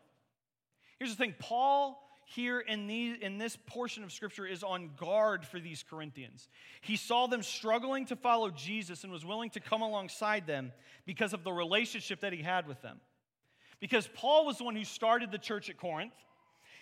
Here's 0.98 1.10
the 1.10 1.16
thing 1.16 1.34
Paul 1.38 2.00
here 2.26 2.60
in, 2.60 2.86
these, 2.86 3.18
in 3.20 3.38
this 3.38 3.56
portion 3.66 4.02
of 4.02 4.12
Scripture 4.12 4.46
is 4.46 4.62
on 4.62 4.90
guard 4.96 5.44
for 5.44 5.60
these 5.60 5.84
Corinthians. 5.88 6.48
He 6.80 6.96
saw 6.96 7.26
them 7.26 7.42
struggling 7.42 8.06
to 8.06 8.16
follow 8.16 8.50
Jesus 8.50 9.04
and 9.04 9.12
was 9.12 9.24
willing 9.24 9.50
to 9.50 9.60
come 9.60 9.82
alongside 9.82 10.46
them 10.46 10.72
because 11.04 11.32
of 11.32 11.44
the 11.44 11.52
relationship 11.52 12.20
that 12.20 12.32
he 12.32 12.42
had 12.42 12.66
with 12.66 12.80
them. 12.82 13.00
Because 13.80 14.08
Paul 14.14 14.46
was 14.46 14.58
the 14.58 14.64
one 14.64 14.76
who 14.76 14.84
started 14.84 15.30
the 15.30 15.38
church 15.38 15.68
at 15.68 15.76
Corinth. 15.76 16.14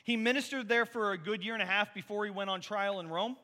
He 0.05 0.17
ministered 0.17 0.69
there 0.69 0.87
for 0.87 1.13
a 1.13 1.19
good 1.19 1.45
year 1.45 1.55
and 1.55 1.63
a 1.63 1.67
half 1.67 1.93
before 1.95 2.25
he 2.25 2.31
went 2.31 2.51
on 2.51 2.61
trial 2.61 3.01
in 3.01 3.09
Rome. 3.09 3.37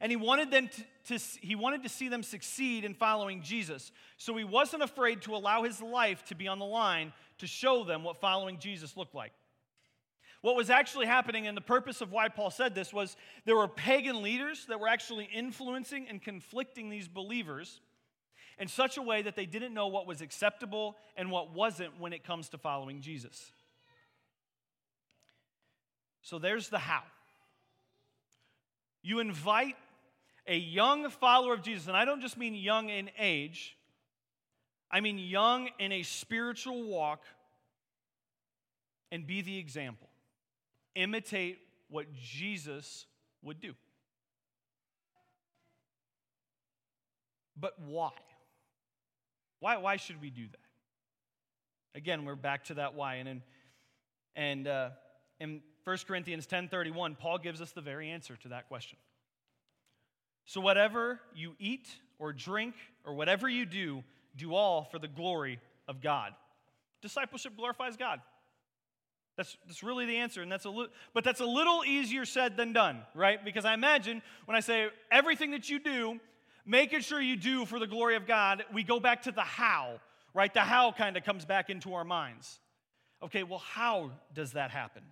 And 0.00 0.12
he 0.12 0.16
wanted 0.16 0.50
them 0.50 0.68
to, 0.68 1.18
to, 1.18 1.24
he 1.40 1.54
wanted 1.54 1.82
to 1.82 1.88
see 1.88 2.08
them 2.08 2.22
succeed 2.22 2.84
in 2.84 2.94
following 2.94 3.42
Jesus. 3.42 3.90
So 4.16 4.36
he 4.36 4.44
wasn't 4.44 4.82
afraid 4.82 5.22
to 5.22 5.34
allow 5.34 5.62
his 5.62 5.82
life 5.82 6.24
to 6.26 6.34
be 6.34 6.48
on 6.48 6.58
the 6.58 6.64
line 6.64 7.12
to 7.38 7.46
show 7.46 7.84
them 7.84 8.04
what 8.04 8.20
following 8.20 8.58
Jesus 8.58 8.96
looked 8.96 9.14
like. 9.14 9.32
What 10.40 10.54
was 10.54 10.70
actually 10.70 11.06
happening, 11.06 11.48
and 11.48 11.56
the 11.56 11.62
purpose 11.62 12.00
of 12.00 12.12
why 12.12 12.28
Paul 12.28 12.50
said 12.50 12.74
this, 12.74 12.92
was 12.92 13.16
there 13.44 13.56
were 13.56 13.66
pagan 13.66 14.22
leaders 14.22 14.66
that 14.68 14.78
were 14.78 14.86
actually 14.86 15.28
influencing 15.34 16.06
and 16.08 16.22
conflicting 16.22 16.90
these 16.90 17.08
believers 17.08 17.80
in 18.58 18.68
such 18.68 18.96
a 18.96 19.02
way 19.02 19.22
that 19.22 19.34
they 19.34 19.46
didn't 19.46 19.74
know 19.74 19.88
what 19.88 20.06
was 20.06 20.20
acceptable 20.20 20.96
and 21.16 21.30
what 21.30 21.52
wasn't 21.52 21.98
when 21.98 22.12
it 22.12 22.24
comes 22.24 22.48
to 22.50 22.58
following 22.58 23.00
Jesus. 23.00 23.52
So 26.22 26.38
there's 26.38 26.68
the 26.68 26.78
how. 26.78 27.02
You 29.02 29.20
invite 29.20 29.76
a 30.48 30.56
young 30.56 31.10
follower 31.10 31.52
of 31.52 31.62
Jesus, 31.62 31.86
and 31.86 31.96
I 31.96 32.04
don't 32.04 32.22
just 32.22 32.38
mean 32.38 32.54
young 32.54 32.88
in 32.88 33.10
age, 33.18 33.76
I 34.90 35.00
mean 35.00 35.18
young 35.18 35.68
in 35.78 35.92
a 35.92 36.02
spiritual 36.02 36.84
walk, 36.84 37.20
and 39.12 39.26
be 39.26 39.42
the 39.42 39.58
example. 39.58 40.08
Imitate 40.94 41.58
what 41.88 42.06
Jesus 42.14 43.06
would 43.42 43.60
do. 43.60 43.74
But 47.60 47.78
why? 47.80 48.10
Why, 49.60 49.76
why 49.76 49.96
should 49.96 50.20
we 50.20 50.30
do 50.30 50.46
that? 50.46 51.98
Again, 51.98 52.24
we're 52.24 52.36
back 52.36 52.64
to 52.64 52.74
that 52.74 52.94
why. 52.94 53.16
And 53.16 53.28
in, 53.28 53.42
and, 54.36 54.68
uh, 54.68 54.90
in 55.40 55.62
1 55.84 55.96
Corinthians 56.06 56.46
10.31, 56.46 57.18
Paul 57.18 57.38
gives 57.38 57.60
us 57.60 57.72
the 57.72 57.80
very 57.80 58.10
answer 58.10 58.36
to 58.36 58.48
that 58.48 58.68
question. 58.68 58.98
So 60.48 60.62
whatever 60.62 61.20
you 61.34 61.54
eat 61.58 61.86
or 62.18 62.32
drink 62.32 62.74
or 63.04 63.12
whatever 63.12 63.50
you 63.50 63.66
do, 63.66 64.02
do 64.34 64.54
all 64.54 64.84
for 64.84 64.98
the 64.98 65.06
glory 65.06 65.60
of 65.86 66.00
God. 66.00 66.32
Discipleship 67.02 67.54
glorifies 67.54 67.98
God. 67.98 68.22
That's, 69.36 69.58
that's 69.66 69.82
really 69.82 70.06
the 70.06 70.16
answer, 70.16 70.40
and 70.40 70.50
that's 70.50 70.64
a 70.64 70.70
li- 70.70 70.88
but 71.12 71.22
that's 71.22 71.40
a 71.40 71.46
little 71.46 71.84
easier 71.84 72.24
said 72.24 72.56
than 72.56 72.72
done, 72.72 73.02
right? 73.14 73.44
Because 73.44 73.66
I 73.66 73.74
imagine 73.74 74.22
when 74.46 74.56
I 74.56 74.60
say 74.60 74.88
everything 75.12 75.50
that 75.50 75.68
you 75.68 75.78
do, 75.78 76.18
making 76.64 77.00
sure 77.00 77.20
you 77.20 77.36
do 77.36 77.66
for 77.66 77.78
the 77.78 77.86
glory 77.86 78.16
of 78.16 78.26
God, 78.26 78.64
we 78.72 78.82
go 78.82 78.98
back 78.98 79.24
to 79.24 79.32
the 79.32 79.42
how, 79.42 80.00
right? 80.32 80.52
The 80.52 80.60
how 80.60 80.92
kind 80.92 81.18
of 81.18 81.24
comes 81.24 81.44
back 81.44 81.68
into 81.68 81.92
our 81.92 82.04
minds. 82.04 82.58
Okay, 83.22 83.42
well, 83.42 83.58
how 83.58 84.12
does 84.32 84.52
that 84.52 84.70
happen? 84.70 85.02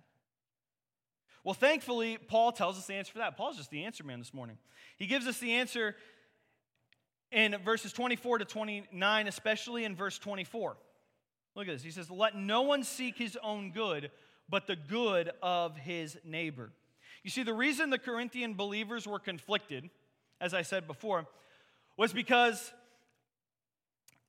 Well, 1.47 1.53
thankfully, 1.53 2.17
Paul 2.17 2.51
tells 2.51 2.77
us 2.77 2.87
the 2.87 2.95
answer 2.95 3.13
for 3.13 3.19
that. 3.19 3.37
Paul's 3.37 3.55
just 3.55 3.69
the 3.69 3.85
answer 3.85 4.03
man 4.03 4.19
this 4.19 4.33
morning. 4.33 4.57
He 4.97 5.07
gives 5.07 5.27
us 5.27 5.37
the 5.37 5.53
answer 5.53 5.95
in 7.31 7.55
verses 7.63 7.93
24 7.93 8.39
to 8.39 8.43
29, 8.43 9.27
especially 9.29 9.85
in 9.85 9.95
verse 9.95 10.19
24. 10.19 10.75
Look 11.55 11.69
at 11.69 11.71
this. 11.71 11.83
He 11.83 11.91
says, 11.91 12.11
Let 12.11 12.35
no 12.35 12.63
one 12.63 12.83
seek 12.83 13.17
his 13.17 13.37
own 13.41 13.71
good, 13.71 14.11
but 14.49 14.67
the 14.67 14.75
good 14.75 15.31
of 15.41 15.77
his 15.77 16.17
neighbor. 16.25 16.73
You 17.23 17.29
see, 17.29 17.43
the 17.43 17.53
reason 17.53 17.91
the 17.91 17.97
Corinthian 17.97 18.55
believers 18.55 19.07
were 19.07 19.17
conflicted, 19.17 19.89
as 20.41 20.53
I 20.53 20.63
said 20.63 20.85
before, 20.85 21.27
was 21.95 22.11
because 22.11 22.73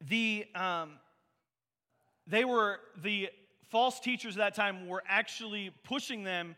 the, 0.00 0.46
um, 0.54 0.92
they 2.28 2.44
were, 2.44 2.78
the 3.02 3.30
false 3.70 3.98
teachers 3.98 4.36
at 4.36 4.38
that 4.38 4.54
time 4.54 4.86
were 4.86 5.02
actually 5.08 5.72
pushing 5.82 6.22
them 6.22 6.54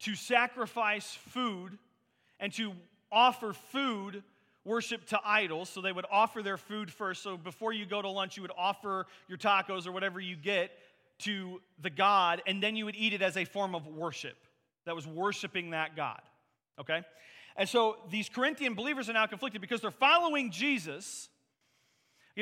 to 0.00 0.14
sacrifice 0.14 1.14
food 1.28 1.78
and 2.40 2.52
to 2.54 2.72
offer 3.10 3.52
food 3.52 4.22
worship 4.64 5.06
to 5.06 5.18
idols. 5.24 5.68
So 5.70 5.80
they 5.80 5.92
would 5.92 6.06
offer 6.10 6.42
their 6.42 6.58
food 6.58 6.92
first. 6.92 7.22
So 7.22 7.36
before 7.36 7.72
you 7.72 7.86
go 7.86 8.02
to 8.02 8.08
lunch, 8.08 8.36
you 8.36 8.42
would 8.42 8.52
offer 8.56 9.06
your 9.28 9.38
tacos 9.38 9.86
or 9.86 9.92
whatever 9.92 10.20
you 10.20 10.36
get 10.36 10.70
to 11.20 11.60
the 11.82 11.90
God, 11.90 12.42
and 12.46 12.62
then 12.62 12.76
you 12.76 12.84
would 12.84 12.94
eat 12.94 13.12
it 13.12 13.22
as 13.22 13.36
a 13.36 13.44
form 13.44 13.74
of 13.74 13.86
worship 13.88 14.36
that 14.84 14.94
was 14.94 15.06
worshiping 15.06 15.70
that 15.70 15.96
God. 15.96 16.20
Okay? 16.78 17.02
And 17.56 17.68
so 17.68 17.96
these 18.10 18.28
Corinthian 18.28 18.74
believers 18.74 19.10
are 19.10 19.14
now 19.14 19.26
conflicted 19.26 19.60
because 19.60 19.80
they're 19.80 19.90
following 19.90 20.52
Jesus. 20.52 21.28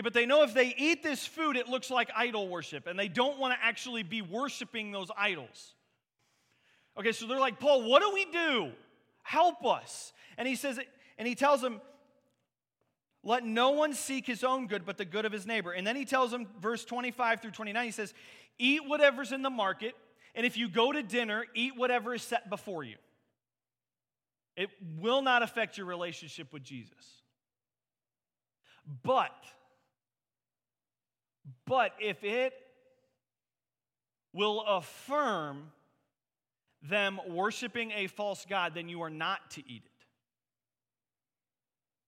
But 0.03 0.13
they 0.13 0.27
know 0.27 0.43
if 0.43 0.53
they 0.53 0.75
eat 0.77 1.03
this 1.03 1.27
food, 1.27 1.57
it 1.57 1.69
looks 1.69 1.91
like 1.91 2.11
idol 2.15 2.49
worship, 2.49 2.87
and 2.87 2.99
they 2.99 3.09
don't 3.09 3.39
want 3.39 3.55
to 3.55 3.65
actually 3.65 4.03
be 4.03 4.21
worshiping 4.21 4.93
those 4.93 5.11
idols. 5.17 5.73
Okay, 6.99 7.13
so 7.13 7.27
they're 7.27 7.41
like, 7.41 7.61
Paul, 7.61 7.89
what 7.89 8.03
do 8.03 8.11
we 8.13 8.25
do? 8.27 8.73
Help 9.23 9.65
us. 9.65 10.13
And 10.39 10.49
he 10.49 10.55
says, 10.55 10.79
and 11.19 11.29
he 11.29 11.35
tells 11.35 11.61
them, 11.61 11.81
let 13.23 13.45
no 13.45 13.71
one 13.71 13.93
seek 13.93 14.25
his 14.25 14.45
own 14.45 14.69
good, 14.69 14.87
but 14.87 14.99
the 14.99 15.05
good 15.05 15.25
of 15.25 15.33
his 15.33 15.47
neighbor. 15.47 15.73
And 15.73 15.85
then 15.85 15.97
he 15.97 16.05
tells 16.05 16.31
them, 16.31 16.47
verse 16.61 16.85
25 16.85 17.41
through 17.41 17.51
29, 17.51 17.85
he 17.85 17.91
says, 17.91 18.15
Eat 18.57 18.87
whatever's 18.87 19.33
in 19.33 19.43
the 19.43 19.51
market, 19.51 19.95
and 20.35 20.47
if 20.47 20.57
you 20.57 20.69
go 20.69 20.93
to 20.93 21.03
dinner, 21.03 21.45
eat 21.55 21.77
whatever 21.77 22.15
is 22.15 22.23
set 22.23 22.49
before 22.49 22.85
you. 22.85 22.97
It 24.57 24.71
will 24.99 25.23
not 25.23 25.43
affect 25.43 25.77
your 25.77 25.87
relationship 25.87 26.53
with 26.53 26.63
Jesus. 26.63 27.23
But, 29.03 29.35
but 31.67 31.93
if 32.01 32.23
it 32.23 32.55
will 34.33 34.63
affirm 34.63 35.73
them 36.83 37.21
worshiping 37.29 37.93
a 37.93 38.07
false 38.07 38.47
God, 38.49 38.75
then 38.75 38.89
you 38.89 39.03
are 39.03 39.11
not 39.11 39.51
to 39.53 39.61
eat 39.69 39.83
it. 39.85 39.91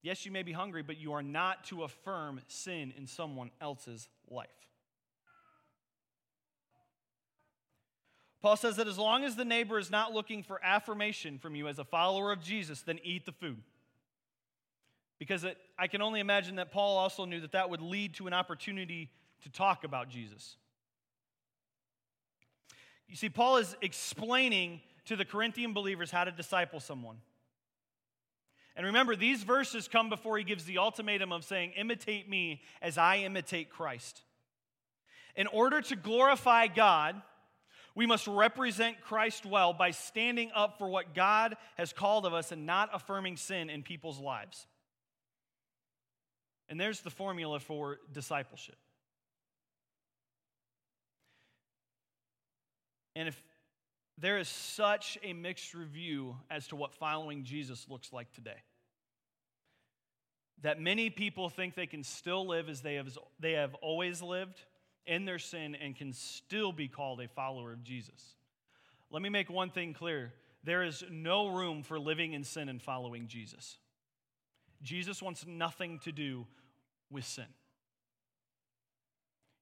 Yes, 0.02 0.24
you 0.24 0.32
may 0.32 0.42
be 0.42 0.52
hungry, 0.52 0.82
but 0.82 0.98
you 0.98 1.12
are 1.12 1.22
not 1.22 1.64
to 1.64 1.82
affirm 1.82 2.40
sin 2.46 2.92
in 2.96 3.06
someone 3.06 3.50
else's 3.60 4.08
life. 4.30 4.48
Paul 8.40 8.56
says 8.56 8.76
that 8.76 8.86
as 8.86 8.98
long 8.98 9.24
as 9.24 9.34
the 9.34 9.44
neighbor 9.44 9.78
is 9.78 9.90
not 9.90 10.12
looking 10.12 10.44
for 10.44 10.60
affirmation 10.64 11.38
from 11.38 11.56
you 11.56 11.66
as 11.66 11.80
a 11.80 11.84
follower 11.84 12.30
of 12.30 12.40
Jesus, 12.40 12.82
then 12.82 13.00
eat 13.02 13.26
the 13.26 13.32
food. 13.32 13.58
Because 15.18 15.42
it, 15.42 15.58
I 15.76 15.88
can 15.88 16.00
only 16.00 16.20
imagine 16.20 16.56
that 16.56 16.70
Paul 16.70 16.96
also 16.96 17.24
knew 17.24 17.40
that 17.40 17.52
that 17.52 17.68
would 17.68 17.82
lead 17.82 18.14
to 18.14 18.28
an 18.28 18.32
opportunity 18.32 19.10
to 19.42 19.50
talk 19.50 19.82
about 19.82 20.08
Jesus. 20.08 20.56
You 23.08 23.16
see, 23.16 23.28
Paul 23.28 23.56
is 23.56 23.76
explaining 23.80 24.80
to 25.06 25.16
the 25.16 25.24
Corinthian 25.24 25.72
believers 25.72 26.10
how 26.10 26.24
to 26.24 26.30
disciple 26.30 26.80
someone. 26.80 27.16
And 28.76 28.86
remember, 28.86 29.16
these 29.16 29.42
verses 29.42 29.88
come 29.88 30.08
before 30.08 30.38
he 30.38 30.44
gives 30.44 30.64
the 30.64 30.78
ultimatum 30.78 31.32
of 31.32 31.44
saying, 31.44 31.72
Imitate 31.76 32.28
me 32.28 32.62
as 32.80 32.96
I 32.96 33.18
imitate 33.18 33.70
Christ. 33.70 34.22
In 35.34 35.46
order 35.48 35.80
to 35.80 35.96
glorify 35.96 36.68
God, 36.68 37.20
we 37.94 38.06
must 38.06 38.28
represent 38.28 39.00
Christ 39.00 39.44
well 39.44 39.72
by 39.72 39.90
standing 39.90 40.52
up 40.54 40.78
for 40.78 40.88
what 40.88 41.14
God 41.14 41.56
has 41.76 41.92
called 41.92 42.26
of 42.26 42.34
us 42.34 42.52
and 42.52 42.66
not 42.66 42.90
affirming 42.92 43.36
sin 43.36 43.70
in 43.70 43.82
people's 43.82 44.20
lives. 44.20 44.68
And 46.68 46.78
there's 46.78 47.00
the 47.00 47.10
formula 47.10 47.58
for 47.58 47.98
discipleship. 48.12 48.76
And 53.18 53.26
if 53.26 53.42
there 54.16 54.38
is 54.38 54.48
such 54.48 55.18
a 55.24 55.32
mixed 55.32 55.74
review 55.74 56.36
as 56.48 56.68
to 56.68 56.76
what 56.76 56.94
following 56.94 57.42
Jesus 57.42 57.86
looks 57.88 58.12
like 58.12 58.30
today, 58.32 58.62
that 60.62 60.80
many 60.80 61.10
people 61.10 61.48
think 61.48 61.74
they 61.74 61.88
can 61.88 62.04
still 62.04 62.46
live 62.46 62.68
as 62.68 62.80
they 62.80 62.94
have, 62.94 63.18
they 63.40 63.54
have 63.54 63.74
always 63.82 64.22
lived 64.22 64.60
in 65.04 65.24
their 65.24 65.40
sin 65.40 65.74
and 65.74 65.96
can 65.96 66.12
still 66.12 66.70
be 66.70 66.86
called 66.86 67.20
a 67.20 67.26
follower 67.26 67.72
of 67.72 67.82
Jesus. 67.82 68.36
Let 69.10 69.20
me 69.20 69.30
make 69.30 69.50
one 69.50 69.70
thing 69.70 69.94
clear 69.94 70.32
there 70.62 70.84
is 70.84 71.02
no 71.10 71.48
room 71.48 71.82
for 71.82 71.98
living 71.98 72.34
in 72.34 72.44
sin 72.44 72.68
and 72.68 72.80
following 72.80 73.26
Jesus. 73.26 73.78
Jesus 74.80 75.20
wants 75.20 75.44
nothing 75.44 75.98
to 76.04 76.12
do 76.12 76.46
with 77.10 77.24
sin. 77.24 77.46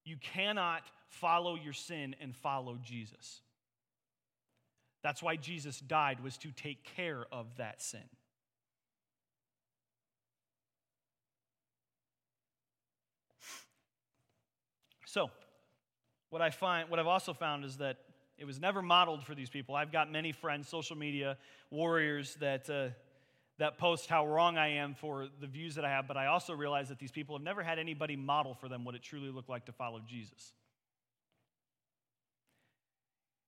You 0.05 0.19
cannot 0.19 0.83
follow 1.09 1.55
your 1.55 1.73
sin 1.73 2.15
and 2.21 2.37
follow 2.37 2.79
Jesus. 2.83 3.41
That's 5.07 5.23
why 5.23 5.37
Jesus 5.37 5.79
died, 5.79 6.19
was 6.19 6.37
to 6.39 6.51
take 6.51 6.83
care 6.83 7.27
of 7.31 7.47
that 7.59 7.81
sin. 7.81 8.01
So, 15.05 15.31
what 16.31 16.43
I 16.43 16.51
find, 16.51 16.91
what 16.91 16.99
I've 16.99 17.07
also 17.07 17.33
found 17.33 17.65
is 17.65 17.77
that 17.77 17.99
it 18.37 18.47
was 18.47 18.59
never 18.59 18.83
modeled 18.83 19.23
for 19.23 19.37
these 19.37 19.49
people. 19.49 19.77
I've 19.77 19.93
got 19.93 20.11
many 20.11 20.33
friends, 20.33 20.69
social 20.69 20.97
media 20.97 21.39
warriors 21.71 22.35
that 22.41 22.69
uh, 22.69 22.89
that 23.59 23.79
post 23.79 24.09
how 24.09 24.27
wrong 24.27 24.59
I 24.59 24.71
am 24.71 24.97
for 24.97 25.29
the 25.41 25.47
views 25.47 25.77
that 25.77 25.85
I 25.85 25.91
have, 25.91 26.09
but 26.09 26.17
I 26.17 26.27
also 26.27 26.53
realize 26.53 26.89
that 26.89 26.99
these 26.99 27.13
people 27.13 27.37
have 27.37 27.45
never 27.45 27.63
had 27.63 27.79
anybody 27.79 28.17
model 28.17 28.55
for 28.55 28.69
them 28.69 28.85
what 28.85 28.97
it 28.97 29.05
truly 29.05 29.31
looked 29.31 29.51
like 29.51 29.67
to 29.67 29.73
follow 29.73 30.01
Jesus. 30.05 30.53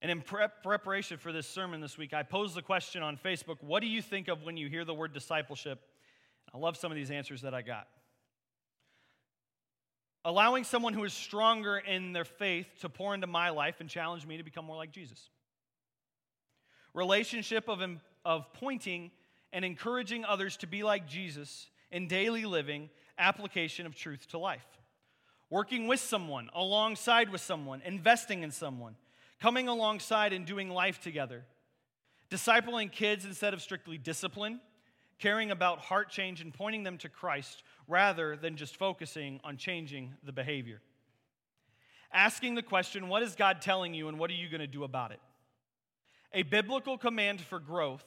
And 0.00 0.10
in 0.10 0.20
prep, 0.20 0.62
preparation 0.62 1.18
for 1.18 1.32
this 1.32 1.46
sermon 1.46 1.80
this 1.80 1.98
week, 1.98 2.14
I 2.14 2.22
posed 2.22 2.54
the 2.54 2.62
question 2.62 3.02
on 3.02 3.16
Facebook 3.16 3.56
What 3.60 3.80
do 3.80 3.88
you 3.88 4.00
think 4.00 4.28
of 4.28 4.44
when 4.44 4.56
you 4.56 4.68
hear 4.68 4.84
the 4.84 4.94
word 4.94 5.12
discipleship? 5.12 5.80
I 6.54 6.58
love 6.58 6.76
some 6.76 6.90
of 6.90 6.96
these 6.96 7.10
answers 7.10 7.42
that 7.42 7.54
I 7.54 7.62
got. 7.62 7.88
Allowing 10.24 10.64
someone 10.64 10.94
who 10.94 11.04
is 11.04 11.12
stronger 11.12 11.78
in 11.78 12.12
their 12.12 12.24
faith 12.24 12.66
to 12.80 12.88
pour 12.88 13.14
into 13.14 13.26
my 13.26 13.50
life 13.50 13.80
and 13.80 13.88
challenge 13.88 14.26
me 14.26 14.36
to 14.36 14.42
become 14.42 14.64
more 14.64 14.76
like 14.76 14.92
Jesus. 14.92 15.30
Relationship 16.94 17.68
of, 17.68 17.80
of 18.24 18.52
pointing 18.54 19.10
and 19.52 19.64
encouraging 19.64 20.24
others 20.24 20.56
to 20.58 20.66
be 20.66 20.82
like 20.82 21.06
Jesus 21.06 21.68
in 21.90 22.08
daily 22.08 22.44
living, 22.44 22.90
application 23.18 23.86
of 23.86 23.94
truth 23.94 24.26
to 24.28 24.38
life. 24.38 24.66
Working 25.50 25.86
with 25.86 26.00
someone, 26.00 26.50
alongside 26.54 27.30
with 27.30 27.40
someone, 27.40 27.80
investing 27.84 28.42
in 28.42 28.50
someone 28.50 28.96
coming 29.40 29.68
alongside 29.68 30.32
and 30.32 30.44
doing 30.44 30.70
life 30.70 31.00
together, 31.00 31.44
discipling 32.30 32.90
kids 32.90 33.24
instead 33.24 33.54
of 33.54 33.62
strictly 33.62 33.98
discipline, 33.98 34.60
caring 35.18 35.50
about 35.50 35.78
heart 35.78 36.10
change 36.10 36.40
and 36.40 36.52
pointing 36.54 36.82
them 36.82 36.98
to 36.98 37.08
Christ 37.08 37.62
rather 37.86 38.36
than 38.36 38.56
just 38.56 38.76
focusing 38.76 39.40
on 39.44 39.56
changing 39.56 40.14
the 40.22 40.32
behavior. 40.32 40.80
Asking 42.12 42.54
the 42.54 42.62
question, 42.62 43.08
What 43.08 43.22
is 43.22 43.34
God 43.34 43.60
telling 43.60 43.94
you 43.94 44.08
and 44.08 44.18
what 44.18 44.30
are 44.30 44.34
you 44.34 44.48
going 44.48 44.60
to 44.60 44.66
do 44.66 44.84
about 44.84 45.12
it? 45.12 45.20
A 46.32 46.42
biblical 46.42 46.98
command 46.98 47.40
for 47.40 47.58
growth, 47.58 48.04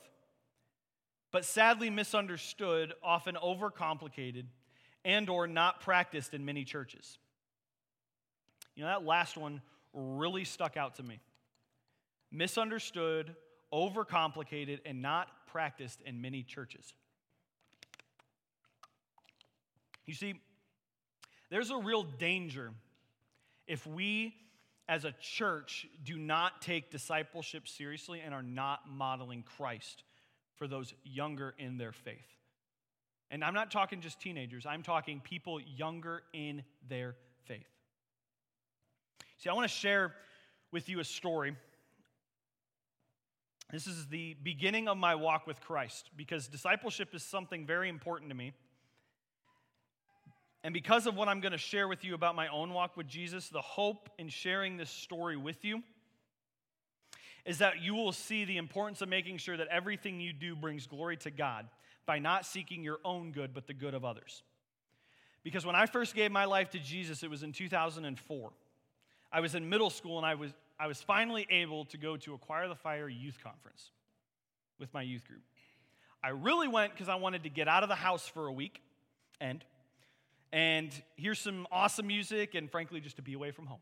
but 1.32 1.46
sadly 1.46 1.90
misunderstood, 1.90 2.94
often 3.04 3.36
overcomplicated, 3.36 4.46
and 5.04 5.30
or 5.30 5.48
not 5.48 5.82
practiced 5.82 6.34
in 6.34 6.46
many 6.46 6.64
churches. 6.64 7.18
You 8.76 8.84
know, 8.84 8.90
that 8.90 9.04
last 9.04 9.38
one 9.38 9.62
really 9.94 10.46
stuck 10.46 10.78
out 10.78 10.96
to 10.96 11.04
me. 11.04 11.20
Misunderstood, 12.32 13.36
overcomplicated, 13.74 14.80
and 14.86 15.02
not 15.02 15.28
practiced 15.48 16.02
in 16.06 16.22
many 16.22 16.44
churches. 16.44 16.94
You 20.06 20.14
see, 20.14 20.36
there's 21.50 21.70
a 21.70 21.78
real 21.78 22.04
danger 22.04 22.72
if 23.68 23.86
we 23.86 24.34
as 24.88 25.06
a 25.06 25.14
church 25.22 25.88
do 26.04 26.18
not 26.18 26.62
take 26.62 26.92
discipleship 26.92 27.68
seriously 27.68 28.22
and 28.24 28.34
are 28.34 28.44
not 28.44 28.82
modeling 28.90 29.44
Christ 29.58 30.04
for 30.56 30.68
those 30.68 30.94
younger 31.04 31.54
in 31.58 31.78
their 31.78 31.94
faith. 31.94 32.18
And 33.30 33.44
I'm 33.44 33.54
not 33.54 33.72
talking 33.72 34.02
just 34.02 34.20
teenagers, 34.20 34.66
I'm 34.66 34.84
talking 34.84 35.22
people 35.22 35.62
younger 35.62 36.24
in 36.34 36.64
their 36.90 37.16
faith. 37.46 37.68
See, 39.42 39.50
I 39.50 39.54
want 39.54 39.68
to 39.68 39.76
share 39.76 40.14
with 40.72 40.88
you 40.88 41.00
a 41.00 41.04
story. 41.04 41.56
This 43.72 43.88
is 43.88 44.06
the 44.06 44.36
beginning 44.44 44.88
of 44.88 44.98
my 44.98 45.16
walk 45.16 45.48
with 45.48 45.60
Christ 45.62 46.12
because 46.16 46.48
discipleship 46.48 47.16
is 47.16 47.24
something 47.24 47.66
very 47.66 47.90
important 47.90 48.30
to 48.30 48.36
me. 48.36 48.54
And 50.64 50.76
because 50.76 51.08
of 51.08 51.16
what 51.16 51.28
I'm 51.28 51.40
going 51.40 51.54
to 51.54 51.58
share 51.58 51.88
with 51.88 52.04
you 52.04 52.14
about 52.14 52.36
my 52.36 52.50
own 52.50 52.72
walk 52.72 52.96
with 52.96 53.08
Jesus, 53.08 53.50
the 53.50 53.62
hope 53.62 54.12
in 54.20 54.30
sharing 54.30 54.78
this 54.78 54.92
story 54.92 55.38
with 55.38 55.66
you 55.66 55.82
is 57.44 57.58
that 57.58 57.82
you 57.82 57.96
will 57.96 58.12
see 58.12 58.46
the 58.46 58.58
importance 58.58 59.02
of 59.02 59.10
making 59.10 59.38
sure 59.38 59.58
that 59.58 59.70
everything 59.70 60.20
you 60.20 60.34
do 60.34 60.56
brings 60.56 60.86
glory 60.86 61.18
to 61.18 61.32
God 61.32 61.66
by 62.06 62.20
not 62.20 62.46
seeking 62.46 62.84
your 62.84 63.00
own 63.04 63.32
good, 63.32 63.56
but 63.56 63.66
the 63.66 63.74
good 63.74 63.96
of 63.96 64.06
others. 64.06 64.44
Because 65.42 65.66
when 65.66 65.76
I 65.76 65.88
first 65.88 66.14
gave 66.14 66.32
my 66.32 66.46
life 66.46 66.70
to 66.72 66.80
Jesus, 66.80 67.24
it 67.24 67.30
was 67.32 67.42
in 67.42 67.54
2004. 67.54 68.52
I 69.32 69.40
was 69.40 69.56
in 69.56 69.70
middle 69.70 69.90
school 69.90 70.18
and 70.18 70.26
I 70.26 70.36
was, 70.36 70.52
I 70.80 70.88
was 70.88 71.02
finally 71.02 71.48
able 71.50 71.86
to 71.86 71.98
go 71.98 72.18
to 72.18 72.34
Acquire 72.34 72.68
the 72.68 72.76
Fire 72.76 73.08
Youth 73.08 73.40
Conference 73.44 73.92
with 74.80 74.94
my 74.94 75.02
youth 75.02 75.26
group. 75.26 75.42
I 76.24 76.30
really 76.30 76.68
went 76.68 76.94
because 76.94 77.10
I 77.10 77.16
wanted 77.16 77.44
to 77.44 77.50
get 77.50 77.68
out 77.68 77.84
of 77.84 77.90
the 77.90 77.96
house 77.96 78.28
for 78.28 78.48
a 78.48 78.54
week 78.54 78.82
and, 79.40 79.64
and 80.52 80.92
hear 81.16 81.34
some 81.34 81.68
awesome 81.72 82.08
music 82.08 82.56
and, 82.56 82.70
frankly, 82.70 83.00
just 83.00 83.16
to 83.16 83.22
be 83.22 83.34
away 83.34 83.52
from 83.52 83.66
home. 83.68 83.80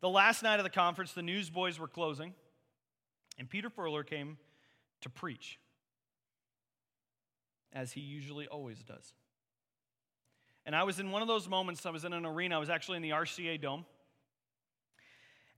The 0.00 0.08
last 0.08 0.42
night 0.42 0.60
of 0.60 0.64
the 0.64 0.70
conference, 0.70 1.12
the 1.12 1.22
newsboys 1.22 1.78
were 1.78 1.88
closing, 1.88 2.34
and 3.38 3.48
Peter 3.48 3.68
Furler 3.68 4.06
came 4.06 4.38
to 5.00 5.10
preach, 5.10 5.58
as 7.72 7.92
he 7.92 8.00
usually 8.00 8.46
always 8.46 8.82
does. 8.82 9.12
And 10.66 10.74
I 10.74 10.82
was 10.82 10.98
in 10.98 11.12
one 11.12 11.22
of 11.22 11.28
those 11.28 11.48
moments, 11.48 11.86
I 11.86 11.90
was 11.90 12.04
in 12.04 12.12
an 12.12 12.26
arena, 12.26 12.56
I 12.56 12.58
was 12.58 12.70
actually 12.70 12.96
in 12.96 13.02
the 13.02 13.10
RCA 13.10 13.60
Dome. 13.60 13.84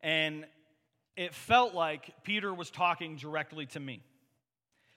And 0.02 0.44
it 1.16 1.34
felt 1.34 1.74
like 1.74 2.22
Peter 2.22 2.52
was 2.52 2.70
talking 2.70 3.16
directly 3.16 3.66
to 3.66 3.80
me, 3.80 4.02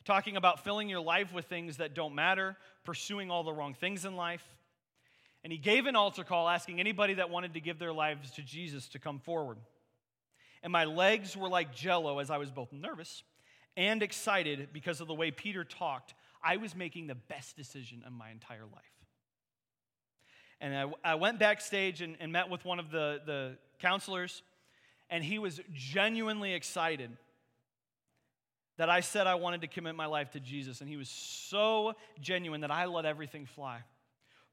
talking 0.03 0.35
about 0.35 0.63
filling 0.63 0.89
your 0.89 0.99
life 0.99 1.33
with 1.33 1.45
things 1.45 1.77
that 1.77 1.95
don't 1.95 2.13
matter, 2.13 2.57
pursuing 2.83 3.31
all 3.31 3.43
the 3.43 3.53
wrong 3.53 3.73
things 3.73 4.03
in 4.03 4.17
life. 4.17 4.45
And 5.43 5.51
he 5.51 5.57
gave 5.57 5.87
an 5.87 5.95
altar 5.95 6.23
call 6.23 6.47
asking 6.47 6.79
anybody 6.79 7.15
that 7.15 7.29
wanted 7.29 7.53
to 7.55 7.61
give 7.61 7.79
their 7.79 7.93
lives 7.93 8.31
to 8.31 8.41
Jesus 8.41 8.89
to 8.89 8.99
come 8.99 9.17
forward. 9.17 9.57
And 10.61 10.71
my 10.71 10.83
legs 10.83 11.35
were 11.35 11.49
like 11.49 11.73
jello 11.73 12.19
as 12.19 12.29
I 12.29 12.37
was 12.37 12.51
both 12.51 12.71
nervous 12.71 13.23
and 13.77 14.03
excited 14.03 14.69
because 14.73 15.01
of 15.01 15.07
the 15.07 15.15
way 15.15 15.31
Peter 15.31 15.63
talked. 15.63 16.13
I 16.43 16.57
was 16.57 16.75
making 16.75 17.07
the 17.07 17.15
best 17.15 17.55
decision 17.55 18.03
of 18.05 18.11
my 18.13 18.29
entire 18.29 18.65
life. 18.65 19.00
And 20.61 20.77
I, 20.77 21.11
I 21.11 21.15
went 21.15 21.39
backstage 21.39 22.01
and, 22.01 22.15
and 22.19 22.31
met 22.31 22.49
with 22.49 22.63
one 22.63 22.79
of 22.79 22.91
the, 22.91 23.19
the 23.25 23.57
counselors, 23.79 24.43
and 25.09 25.23
he 25.23 25.39
was 25.39 25.59
genuinely 25.73 26.53
excited 26.53 27.09
that 28.77 28.89
I 28.89 29.01
said 29.01 29.27
I 29.27 29.35
wanted 29.35 29.61
to 29.61 29.67
commit 29.67 29.95
my 29.95 30.05
life 30.05 30.31
to 30.31 30.39
Jesus. 30.39 30.79
And 30.79 30.89
he 30.89 30.97
was 30.97 31.09
so 31.09 31.93
genuine 32.21 32.61
that 32.61 32.71
I 32.71 32.85
let 32.85 33.05
everything 33.05 33.45
fly. 33.45 33.79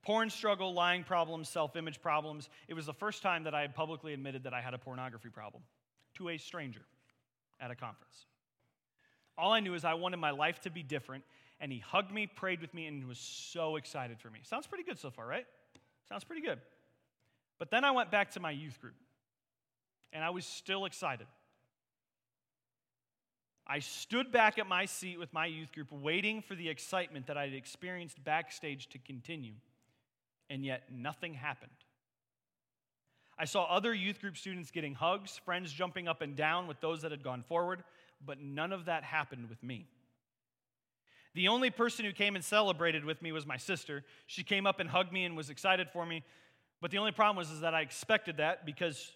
Porn 0.02 0.30
struggle, 0.30 0.72
lying 0.72 1.04
problems, 1.04 1.48
self 1.48 1.76
image 1.76 2.00
problems. 2.00 2.48
It 2.68 2.74
was 2.74 2.86
the 2.86 2.94
first 2.94 3.22
time 3.22 3.44
that 3.44 3.54
I 3.54 3.60
had 3.60 3.74
publicly 3.74 4.14
admitted 4.14 4.44
that 4.44 4.54
I 4.54 4.62
had 4.62 4.72
a 4.72 4.78
pornography 4.78 5.28
problem 5.28 5.62
to 6.14 6.30
a 6.30 6.38
stranger 6.38 6.82
at 7.60 7.70
a 7.70 7.74
conference. 7.74 8.26
All 9.36 9.52
I 9.52 9.60
knew 9.60 9.74
is 9.74 9.84
I 9.84 9.94
wanted 9.94 10.16
my 10.16 10.30
life 10.30 10.60
to 10.62 10.70
be 10.70 10.82
different, 10.82 11.24
and 11.60 11.70
he 11.70 11.78
hugged 11.78 12.12
me, 12.12 12.26
prayed 12.26 12.60
with 12.60 12.72
me, 12.72 12.86
and 12.86 13.06
was 13.06 13.18
so 13.18 13.76
excited 13.76 14.18
for 14.20 14.30
me. 14.30 14.40
Sounds 14.42 14.66
pretty 14.66 14.84
good 14.84 14.98
so 14.98 15.10
far, 15.10 15.26
right? 15.26 15.46
Sounds 16.08 16.24
pretty 16.24 16.42
good. 16.42 16.58
But 17.58 17.70
then 17.70 17.84
I 17.84 17.90
went 17.90 18.10
back 18.10 18.30
to 18.32 18.40
my 18.40 18.50
youth 18.50 18.80
group, 18.80 18.94
and 20.12 20.24
I 20.24 20.30
was 20.30 20.46
still 20.46 20.84
excited. 20.84 21.26
I 23.66 23.80
stood 23.80 24.32
back 24.32 24.58
at 24.58 24.66
my 24.66 24.86
seat 24.86 25.18
with 25.18 25.32
my 25.34 25.44
youth 25.44 25.72
group, 25.72 25.92
waiting 25.92 26.40
for 26.40 26.54
the 26.54 26.68
excitement 26.70 27.26
that 27.26 27.36
I'd 27.36 27.52
experienced 27.52 28.22
backstage 28.24 28.88
to 28.90 28.98
continue, 28.98 29.52
and 30.48 30.64
yet 30.64 30.84
nothing 30.90 31.34
happened. 31.34 31.70
I 33.38 33.44
saw 33.44 33.64
other 33.64 33.92
youth 33.92 34.20
group 34.20 34.36
students 34.36 34.70
getting 34.70 34.94
hugs, 34.94 35.38
friends 35.44 35.72
jumping 35.72 36.08
up 36.08 36.22
and 36.22 36.34
down 36.34 36.66
with 36.66 36.80
those 36.80 37.02
that 37.02 37.10
had 37.10 37.22
gone 37.22 37.42
forward, 37.42 37.84
but 38.24 38.40
none 38.40 38.72
of 38.72 38.86
that 38.86 39.04
happened 39.04 39.48
with 39.50 39.62
me. 39.62 39.86
The 41.38 41.46
only 41.46 41.70
person 41.70 42.04
who 42.04 42.10
came 42.10 42.34
and 42.34 42.44
celebrated 42.44 43.04
with 43.04 43.22
me 43.22 43.30
was 43.30 43.46
my 43.46 43.58
sister. 43.58 44.02
She 44.26 44.42
came 44.42 44.66
up 44.66 44.80
and 44.80 44.90
hugged 44.90 45.12
me 45.12 45.24
and 45.24 45.36
was 45.36 45.50
excited 45.50 45.88
for 45.88 46.04
me. 46.04 46.24
But 46.80 46.90
the 46.90 46.98
only 46.98 47.12
problem 47.12 47.36
was 47.36 47.48
is 47.52 47.60
that 47.60 47.74
I 47.74 47.82
expected 47.82 48.38
that 48.38 48.66
because 48.66 49.12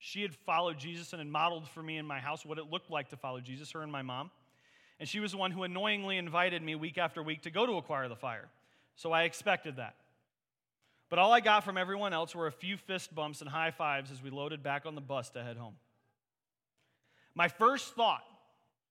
she 0.00 0.22
had 0.22 0.34
followed 0.34 0.80
Jesus 0.80 1.12
and 1.12 1.20
had 1.20 1.28
modeled 1.28 1.68
for 1.68 1.80
me 1.80 1.96
in 1.96 2.04
my 2.04 2.18
house 2.18 2.44
what 2.44 2.58
it 2.58 2.68
looked 2.72 2.90
like 2.90 3.10
to 3.10 3.16
follow 3.16 3.38
Jesus, 3.38 3.70
her 3.70 3.82
and 3.82 3.92
my 3.92 4.02
mom. 4.02 4.32
And 4.98 5.08
she 5.08 5.20
was 5.20 5.30
the 5.30 5.38
one 5.38 5.52
who 5.52 5.62
annoyingly 5.62 6.18
invited 6.18 6.60
me 6.60 6.74
week 6.74 6.98
after 6.98 7.22
week 7.22 7.42
to 7.42 7.52
go 7.52 7.66
to 7.66 7.74
Acquire 7.74 8.08
the 8.08 8.16
Fire. 8.16 8.48
So 8.96 9.12
I 9.12 9.22
expected 9.22 9.76
that. 9.76 9.94
But 11.08 11.20
all 11.20 11.32
I 11.32 11.38
got 11.38 11.62
from 11.62 11.78
everyone 11.78 12.12
else 12.12 12.34
were 12.34 12.48
a 12.48 12.52
few 12.52 12.78
fist 12.78 13.14
bumps 13.14 13.42
and 13.42 13.48
high 13.48 13.70
fives 13.70 14.10
as 14.10 14.20
we 14.20 14.30
loaded 14.30 14.64
back 14.64 14.86
on 14.86 14.96
the 14.96 15.00
bus 15.00 15.30
to 15.30 15.44
head 15.44 15.56
home. 15.56 15.76
My 17.36 17.46
first 17.46 17.94
thought 17.94 18.24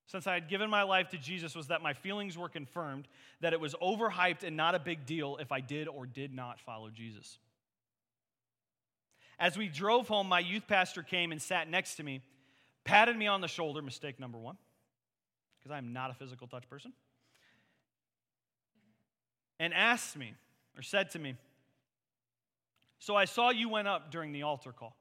since 0.09 0.25
I 0.25 0.33
had 0.33 0.49
given 0.49 0.71
my 0.71 0.81
life 0.81 1.09
to 1.09 1.19
Jesus 1.19 1.55
was 1.55 1.67
that 1.67 1.83
my 1.83 1.93
feelings 1.93 2.35
were 2.35 2.49
confirmed, 2.49 3.07
that 3.41 3.53
it 3.53 3.59
was 3.59 3.75
overhyped 3.75 4.43
and 4.43 4.57
not 4.57 4.73
a 4.73 4.79
big 4.79 5.05
deal 5.05 5.37
if 5.39 5.51
I 5.51 5.61
did 5.61 5.87
or 5.87 6.07
did 6.07 6.33
not 6.33 6.59
follow 6.59 6.89
Jesus. 6.89 7.37
As 9.37 9.55
we 9.55 9.67
drove 9.67 10.07
home, 10.07 10.27
my 10.27 10.39
youth 10.39 10.63
pastor 10.67 11.03
came 11.03 11.31
and 11.31 11.39
sat 11.39 11.69
next 11.69 11.95
to 11.97 12.03
me, 12.03 12.21
patted 12.85 13.15
me 13.15 13.27
on 13.27 13.41
the 13.41 13.47
shoulder, 13.47 13.83
mistake 13.83 14.19
number 14.19 14.39
one, 14.39 14.57
because 15.59 15.71
I'm 15.71 15.93
not 15.93 16.09
a 16.09 16.15
physical 16.15 16.47
touch 16.47 16.67
person, 16.67 16.91
and 19.59 19.75
asked 19.75 20.17
me, 20.17 20.33
or 20.75 20.81
said 20.81 21.11
to 21.11 21.19
me, 21.19 21.35
So 22.97 23.15
I 23.15 23.25
saw 23.25 23.51
you 23.51 23.69
went 23.69 23.87
up 23.87 24.09
during 24.09 24.31
the 24.31 24.41
altar 24.41 24.71
call. 24.71 24.95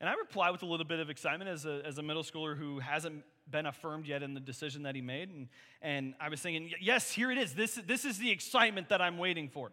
And 0.00 0.08
I 0.08 0.14
reply 0.14 0.50
with 0.50 0.62
a 0.62 0.66
little 0.66 0.86
bit 0.86 1.00
of 1.00 1.10
excitement 1.10 1.50
as 1.50 1.64
a, 1.64 1.82
as 1.84 1.98
a 1.98 2.02
middle 2.02 2.22
schooler 2.22 2.56
who 2.56 2.78
hasn't 2.78 3.24
been 3.50 3.66
affirmed 3.66 4.06
yet 4.06 4.22
in 4.22 4.34
the 4.34 4.40
decision 4.40 4.84
that 4.84 4.94
he 4.94 5.00
made. 5.00 5.30
And, 5.30 5.48
and 5.82 6.14
I 6.20 6.28
was 6.28 6.40
thinking, 6.40 6.70
yes, 6.80 7.10
here 7.10 7.32
it 7.32 7.38
is. 7.38 7.54
This, 7.54 7.80
this 7.86 8.04
is 8.04 8.18
the 8.18 8.30
excitement 8.30 8.90
that 8.90 9.02
I'm 9.02 9.18
waiting 9.18 9.48
for. 9.48 9.72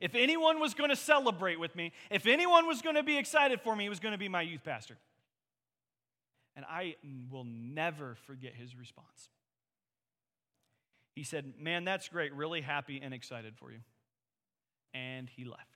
If 0.00 0.14
anyone 0.16 0.58
was 0.58 0.74
going 0.74 0.90
to 0.90 0.96
celebrate 0.96 1.60
with 1.60 1.76
me, 1.76 1.92
if 2.10 2.26
anyone 2.26 2.66
was 2.66 2.82
going 2.82 2.96
to 2.96 3.02
be 3.02 3.16
excited 3.16 3.60
for 3.60 3.76
me, 3.76 3.86
it 3.86 3.90
was 3.90 4.00
going 4.00 4.12
to 4.12 4.18
be 4.18 4.28
my 4.28 4.42
youth 4.42 4.64
pastor. 4.64 4.96
And 6.56 6.64
I 6.68 6.96
will 7.30 7.44
never 7.44 8.16
forget 8.26 8.54
his 8.54 8.76
response. 8.76 9.28
He 11.14 11.22
said, 11.22 11.54
Man, 11.58 11.84
that's 11.84 12.08
great. 12.08 12.34
Really 12.34 12.60
happy 12.60 13.00
and 13.02 13.14
excited 13.14 13.54
for 13.56 13.70
you. 13.70 13.78
And 14.92 15.28
he 15.28 15.44
left. 15.44 15.73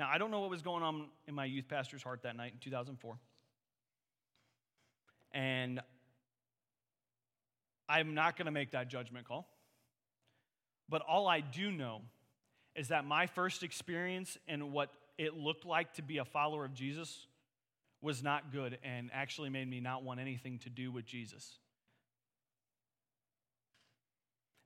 Now, 0.00 0.08
I 0.10 0.16
don't 0.16 0.30
know 0.30 0.40
what 0.40 0.48
was 0.48 0.62
going 0.62 0.82
on 0.82 1.08
in 1.28 1.34
my 1.34 1.44
youth 1.44 1.68
pastor's 1.68 2.02
heart 2.02 2.22
that 2.22 2.34
night 2.34 2.52
in 2.54 2.58
2004. 2.58 3.18
And 5.32 5.78
I'm 7.86 8.14
not 8.14 8.38
going 8.38 8.46
to 8.46 8.50
make 8.50 8.70
that 8.70 8.88
judgment 8.88 9.28
call. 9.28 9.46
But 10.88 11.02
all 11.06 11.28
I 11.28 11.40
do 11.40 11.70
know 11.70 12.00
is 12.74 12.88
that 12.88 13.04
my 13.04 13.26
first 13.26 13.62
experience 13.62 14.38
and 14.48 14.72
what 14.72 14.90
it 15.18 15.36
looked 15.36 15.66
like 15.66 15.92
to 15.96 16.02
be 16.02 16.16
a 16.16 16.24
follower 16.24 16.64
of 16.64 16.72
Jesus 16.72 17.26
was 18.00 18.22
not 18.22 18.52
good 18.52 18.78
and 18.82 19.10
actually 19.12 19.50
made 19.50 19.68
me 19.68 19.80
not 19.80 20.02
want 20.02 20.18
anything 20.18 20.60
to 20.60 20.70
do 20.70 20.90
with 20.90 21.04
Jesus. 21.04 21.58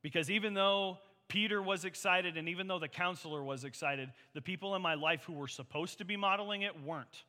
Because 0.01 0.31
even 0.31 0.55
though 0.55 0.99
Peter 1.35 1.61
was 1.61 1.85
excited, 1.85 2.37
and 2.37 2.49
even 2.49 2.69
though 2.69 2.79
the 2.79 2.87
counselor 2.87 3.43
was 3.43 3.65
excited, 3.65 4.09
the 4.35 4.41
people 4.41 4.77
in 4.77 4.83
my 4.83 4.95
life 4.95 5.25
who 5.25 5.33
were 5.33 5.49
supposed 5.49 5.99
to 5.99 6.05
be 6.05 6.17
modeling 6.17 6.63
it 6.63 6.81
weren't, 6.85 7.25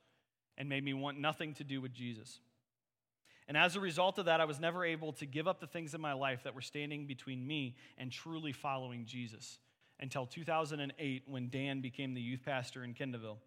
and 0.59 0.69
made 0.69 0.83
me 0.83 0.93
want 0.93 1.19
nothing 1.19 1.55
to 1.55 1.63
do 1.63 1.81
with 1.81 1.91
Jesus. 1.91 2.39
And 3.47 3.57
as 3.57 3.75
a 3.75 3.79
result 3.79 4.19
of 4.19 4.25
that, 4.25 4.39
I 4.39 4.45
was 4.45 4.59
never 4.59 4.85
able 4.85 5.13
to 5.13 5.25
give 5.25 5.47
up 5.47 5.59
the 5.59 5.65
things 5.65 5.95
in 5.95 6.01
my 6.01 6.13
life 6.13 6.43
that 6.43 6.53
were 6.53 6.61
standing 6.61 7.07
between 7.07 7.47
me 7.47 7.77
and 7.97 8.11
truly 8.11 8.51
following 8.51 9.07
Jesus 9.07 9.57
until 9.99 10.27
2008 10.27 11.23
when 11.25 11.49
Dan 11.49 11.81
became 11.81 12.13
the 12.13 12.21
youth 12.21 12.45
pastor 12.45 12.83
in 12.83 12.93
Kendallville 12.93 13.37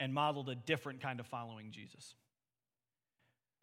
and 0.00 0.12
modeled 0.12 0.48
a 0.48 0.56
different 0.56 1.00
kind 1.00 1.20
of 1.20 1.28
following 1.28 1.70
Jesus. 1.70 2.16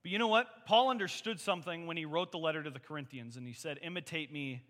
But 0.01 0.11
you 0.11 0.17
know 0.17 0.27
what? 0.27 0.47
Paul 0.65 0.89
understood 0.89 1.39
something 1.39 1.87
when 1.87 1.97
he 1.97 2.05
wrote 2.05 2.31
the 2.31 2.37
letter 2.37 2.63
to 2.63 2.69
the 2.69 2.79
Corinthians 2.79 3.35
and 3.37 3.45
he 3.45 3.53
said, 3.53 3.79
Imitate 3.81 4.31
me 4.31 4.61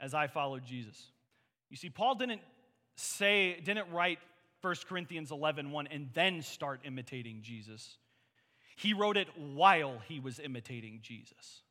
as 0.00 0.14
I 0.14 0.26
follow 0.26 0.58
Jesus. 0.58 1.10
You 1.70 1.76
see, 1.76 1.90
Paul 1.90 2.14
didn't 2.14 2.40
say, 2.96 3.60
didn't 3.60 3.90
write 3.90 4.18
1 4.62 4.74
Corinthians 4.88 5.30
11 5.30 5.70
1 5.70 5.86
and 5.88 6.08
then 6.14 6.42
start 6.42 6.80
imitating 6.84 7.42
Jesus. 7.42 7.98
He 8.76 8.92
wrote 8.92 9.16
it 9.16 9.28
while 9.36 9.98
he 10.06 10.20
was 10.20 10.38
imitating 10.38 11.00
Jesus. 11.02 11.62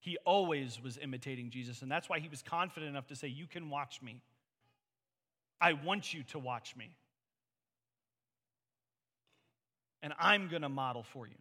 He 0.00 0.18
always 0.24 0.82
was 0.82 0.98
imitating 0.98 1.50
Jesus, 1.50 1.82
and 1.82 1.90
that's 1.90 2.08
why 2.08 2.18
he 2.18 2.28
was 2.28 2.42
confident 2.42 2.90
enough 2.90 3.06
to 3.06 3.16
say, 3.16 3.28
You 3.28 3.46
can 3.46 3.70
watch 3.70 4.02
me. 4.02 4.20
I 5.60 5.74
want 5.74 6.12
you 6.12 6.24
to 6.24 6.40
watch 6.40 6.74
me. 6.76 6.96
And 10.02 10.12
I'm 10.18 10.48
going 10.48 10.62
to 10.62 10.68
model 10.68 11.04
for 11.04 11.28
you. 11.28 11.36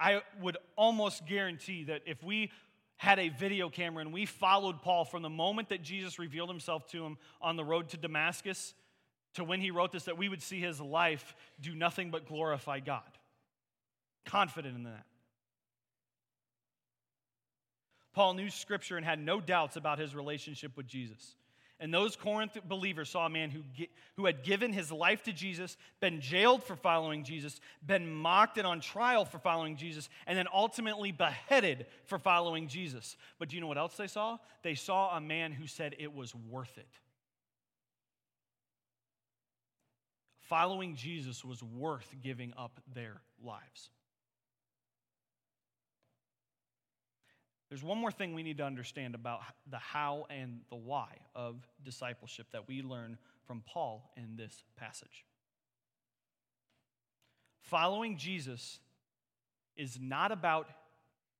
I 0.00 0.22
would 0.40 0.56
almost 0.76 1.26
guarantee 1.26 1.84
that 1.84 2.02
if 2.06 2.22
we 2.22 2.50
had 2.96 3.18
a 3.18 3.28
video 3.28 3.68
camera 3.68 4.00
and 4.00 4.12
we 4.12 4.26
followed 4.26 4.82
Paul 4.82 5.04
from 5.04 5.22
the 5.22 5.30
moment 5.30 5.68
that 5.68 5.82
Jesus 5.82 6.18
revealed 6.18 6.48
himself 6.48 6.86
to 6.88 7.04
him 7.04 7.18
on 7.40 7.56
the 7.56 7.64
road 7.64 7.90
to 7.90 7.96
Damascus 7.96 8.74
to 9.34 9.44
when 9.44 9.60
he 9.60 9.70
wrote 9.70 9.92
this, 9.92 10.04
that 10.04 10.18
we 10.18 10.28
would 10.28 10.42
see 10.42 10.60
his 10.60 10.80
life 10.80 11.34
do 11.60 11.74
nothing 11.74 12.10
but 12.10 12.26
glorify 12.26 12.80
God. 12.80 13.02
Confident 14.24 14.76
in 14.76 14.84
that. 14.84 15.04
Paul 18.12 18.34
knew 18.34 18.50
scripture 18.50 18.96
and 18.96 19.06
had 19.06 19.18
no 19.18 19.40
doubts 19.40 19.76
about 19.76 19.98
his 19.98 20.14
relationship 20.14 20.76
with 20.76 20.86
Jesus. 20.86 21.36
And 21.82 21.92
those 21.94 22.14
Corinth 22.14 22.58
believers 22.68 23.08
saw 23.08 23.24
a 23.24 23.30
man 23.30 23.48
who, 23.48 23.62
who 24.16 24.26
had 24.26 24.42
given 24.42 24.70
his 24.70 24.92
life 24.92 25.22
to 25.22 25.32
Jesus, 25.32 25.78
been 25.98 26.20
jailed 26.20 26.62
for 26.62 26.76
following 26.76 27.24
Jesus, 27.24 27.58
been 27.84 28.12
mocked 28.12 28.58
and 28.58 28.66
on 28.66 28.80
trial 28.80 29.24
for 29.24 29.38
following 29.38 29.76
Jesus, 29.76 30.10
and 30.26 30.36
then 30.36 30.46
ultimately 30.52 31.10
beheaded 31.10 31.86
for 32.04 32.18
following 32.18 32.68
Jesus. 32.68 33.16
But 33.38 33.48
do 33.48 33.56
you 33.56 33.62
know 33.62 33.66
what 33.66 33.78
else 33.78 33.96
they 33.96 34.08
saw? 34.08 34.36
They 34.62 34.74
saw 34.74 35.16
a 35.16 35.22
man 35.22 35.52
who 35.52 35.66
said 35.66 35.96
it 35.98 36.14
was 36.14 36.34
worth 36.34 36.76
it. 36.76 36.88
Following 40.50 40.96
Jesus 40.96 41.42
was 41.42 41.62
worth 41.62 42.14
giving 42.20 42.52
up 42.58 42.78
their 42.92 43.22
lives. 43.42 43.88
There's 47.70 47.84
one 47.84 47.98
more 47.98 48.10
thing 48.10 48.34
we 48.34 48.42
need 48.42 48.58
to 48.58 48.64
understand 48.64 49.14
about 49.14 49.40
the 49.70 49.78
how 49.78 50.26
and 50.28 50.60
the 50.70 50.76
why 50.76 51.18
of 51.36 51.56
discipleship 51.84 52.48
that 52.52 52.66
we 52.66 52.82
learn 52.82 53.16
from 53.46 53.62
Paul 53.64 54.12
in 54.16 54.36
this 54.36 54.64
passage. 54.76 55.24
Following 57.62 58.16
Jesus 58.16 58.80
is 59.76 59.98
not 60.00 60.32
about 60.32 60.68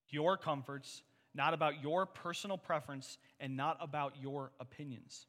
your 0.09 0.37
comforts, 0.37 1.03
not 1.35 1.53
about 1.53 1.83
your 1.83 2.07
personal 2.07 2.57
preference, 2.57 3.19
and 3.41 3.57
not 3.57 3.77
about 3.81 4.15
your 4.23 4.53
opinions. 4.61 5.27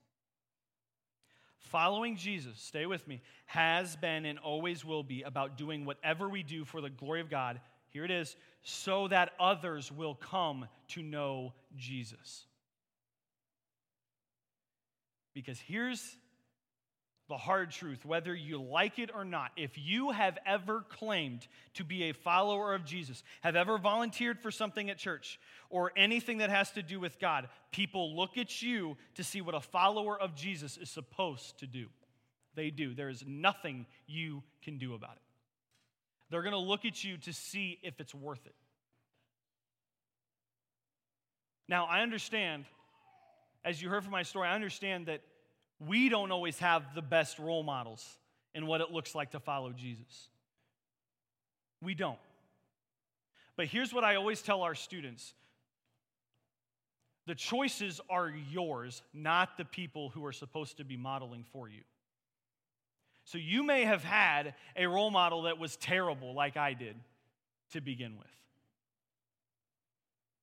Following 1.58 2.16
Jesus, 2.16 2.60
stay 2.60 2.86
with 2.86 3.08
me, 3.08 3.22
has 3.46 3.96
been 3.96 4.26
and 4.26 4.38
always 4.38 4.86
will 4.86 5.04
be 5.04 5.24
about 5.24 5.58
doing 5.58 5.86
whatever 5.86 6.30
we 6.30 6.44
do 6.44 6.64
for 6.64 6.80
the 6.80 6.90
glory 6.90 7.22
of 7.22 7.30
God 7.30 7.60
here 7.92 8.06
it 8.06 8.12
is 8.12 8.36
so 8.64 9.08
that 9.08 9.32
others 9.40 9.92
will 9.92 10.16
come 10.16 10.68
to 10.90 11.02
know 11.02 11.54
Jesus. 11.76 12.46
Because 15.34 15.60
here's 15.60 16.18
the 17.30 17.38
hard 17.38 17.72
truth 17.72 18.04
whether 18.06 18.36
you 18.36 18.62
like 18.62 19.00
it 19.00 19.10
or 19.14 19.24
not, 19.24 19.52
if 19.56 19.72
you 19.78 20.12
have 20.12 20.38
ever 20.46 20.82
claimed 20.90 21.48
to 21.76 21.84
be 21.84 22.04
a 22.04 22.14
follower 22.14 22.74
of 22.74 22.84
Jesus, 22.86 23.24
have 23.42 23.56
ever 23.56 23.78
volunteered 23.78 24.40
for 24.40 24.52
something 24.52 24.90
at 24.90 24.98
church, 24.98 25.40
or 25.70 25.94
anything 25.96 26.40
that 26.40 26.50
has 26.50 26.72
to 26.72 26.84
do 26.84 27.00
with 27.00 27.20
God, 27.20 27.48
people 27.72 28.16
look 28.18 28.38
at 28.38 28.62
you 28.62 28.98
to 29.16 29.24
see 29.24 29.40
what 29.40 29.56
a 29.56 29.62
follower 29.62 30.20
of 30.20 30.36
Jesus 30.36 30.78
is 30.78 30.90
supposed 30.90 31.58
to 31.60 31.68
do. 31.68 31.88
They 32.56 32.70
do. 32.70 32.94
There 32.94 33.10
is 33.10 33.24
nothing 33.26 33.86
you 34.08 34.44
can 34.62 34.78
do 34.78 34.94
about 34.94 35.16
it. 35.16 35.31
They're 36.32 36.42
going 36.42 36.54
to 36.54 36.58
look 36.58 36.86
at 36.86 37.04
you 37.04 37.18
to 37.18 37.34
see 37.34 37.78
if 37.84 38.00
it's 38.00 38.16
worth 38.16 38.46
it. 38.46 38.56
Now, 41.68 41.86
I 41.86 42.02
understand, 42.02 42.66
as 43.64 43.82
you 43.82 43.90
heard 43.90 44.04
from 44.04 44.14
my 44.14 44.24
story, 44.24 44.48
I 44.48 44.56
understand 44.56 45.08
that 45.08 45.22
we 45.86 46.10
don't 46.10 46.32
always 46.32 46.58
have 46.60 46.96
the 46.96 47.02
best 47.02 47.38
role 47.38 47.64
models 47.64 48.18
in 48.56 48.66
what 48.66 48.80
it 48.82 48.92
looks 48.92 49.14
like 49.14 49.32
to 49.32 49.40
follow 49.40 49.72
Jesus. 49.72 50.30
We 51.82 51.96
don't. 51.96 52.20
But 53.58 53.68
here's 53.68 53.94
what 53.94 54.04
I 54.04 54.16
always 54.16 54.42
tell 54.42 54.62
our 54.62 54.76
students 54.76 55.34
the 57.28 57.36
choices 57.36 58.02
are 58.10 58.30
yours, 58.50 59.04
not 59.14 59.58
the 59.58 59.66
people 59.66 60.10
who 60.10 60.26
are 60.26 60.32
supposed 60.32 60.78
to 60.78 60.84
be 60.84 60.98
modeling 60.98 61.46
for 61.52 61.70
you. 61.70 61.82
So 63.32 63.38
you 63.38 63.64
may 63.64 63.86
have 63.86 64.04
had 64.04 64.56
a 64.76 64.88
role 64.88 65.10
model 65.10 65.44
that 65.44 65.58
was 65.58 65.78
terrible, 65.78 66.36
like 66.36 66.58
I 66.58 66.74
did 66.74 66.98
to 67.72 67.80
begin 67.80 68.18
with. 68.18 68.28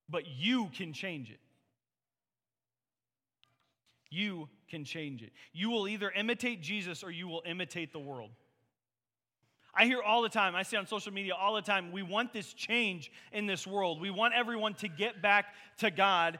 But 0.09 0.25
you 0.25 0.71
can 0.75 0.91
change 0.91 1.29
it. 1.29 1.39
You 4.09 4.49
can 4.71 4.85
change 4.85 5.21
it. 5.21 5.31
You 5.53 5.69
will 5.69 5.87
either 5.87 6.09
imitate 6.09 6.63
Jesus 6.63 7.03
or 7.03 7.11
you 7.11 7.27
will 7.27 7.43
imitate 7.45 7.93
the 7.93 7.99
world. 7.99 8.31
I 9.71 9.85
hear 9.85 10.01
all 10.01 10.23
the 10.23 10.29
time, 10.29 10.55
I 10.55 10.63
see 10.63 10.75
on 10.75 10.87
social 10.87 11.13
media 11.13 11.35
all 11.35 11.53
the 11.53 11.61
time, 11.61 11.91
we 11.91 12.01
want 12.01 12.33
this 12.33 12.53
change 12.53 13.11
in 13.31 13.45
this 13.45 13.67
world. 13.67 14.01
We 14.01 14.09
want 14.09 14.33
everyone 14.33 14.73
to 14.75 14.87
get 14.87 15.21
back 15.21 15.53
to 15.77 15.91
God, 15.91 16.39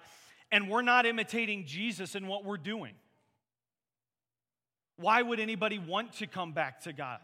and 0.52 0.68
we're 0.68 0.82
not 0.82 1.06
imitating 1.06 1.68
Jesus 1.68 2.16
in 2.16 2.26
what 2.26 2.44
we're 2.44 2.58
doing. 2.58 2.96
Why 5.00 5.22
would 5.22 5.40
anybody 5.40 5.80
want 5.80 6.14
to 6.14 6.28
come 6.28 6.52
back 6.52 6.82
to 6.82 6.92
God? 6.92 7.20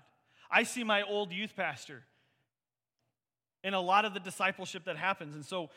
I 0.50 0.64
see 0.64 0.86
my 0.86 1.02
old 1.02 1.34
youth 1.34 1.56
pastor 1.58 2.04
in 3.66 3.74
a 3.74 3.82
lot 3.82 4.06
of 4.06 4.14
the 4.14 4.20
discipleship 4.22 4.86
that 4.86 4.96
happens. 4.96 5.36
And 5.36 5.44
so 5.44 5.70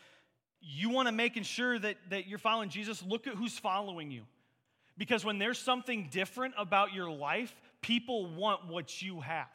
you 0.61 0.91
want 0.91 1.09
to 1.09 1.13
make 1.13 1.43
sure 1.45 1.77
that, 1.77 1.97
that 2.11 2.29
you're 2.29 2.39
following 2.39 2.69
Jesus, 2.69 3.03
look 3.03 3.27
at 3.27 3.35
who's 3.35 3.59
following 3.59 4.13
you. 4.13 4.23
Because 4.97 5.25
when 5.25 5.39
there's 5.39 5.59
something 5.59 6.09
different 6.11 6.55
about 6.57 6.93
your 6.93 7.11
life, 7.11 7.53
people 7.83 8.27
want 8.27 8.69
what 8.69 9.03
you 9.03 9.21
have. 9.21 9.49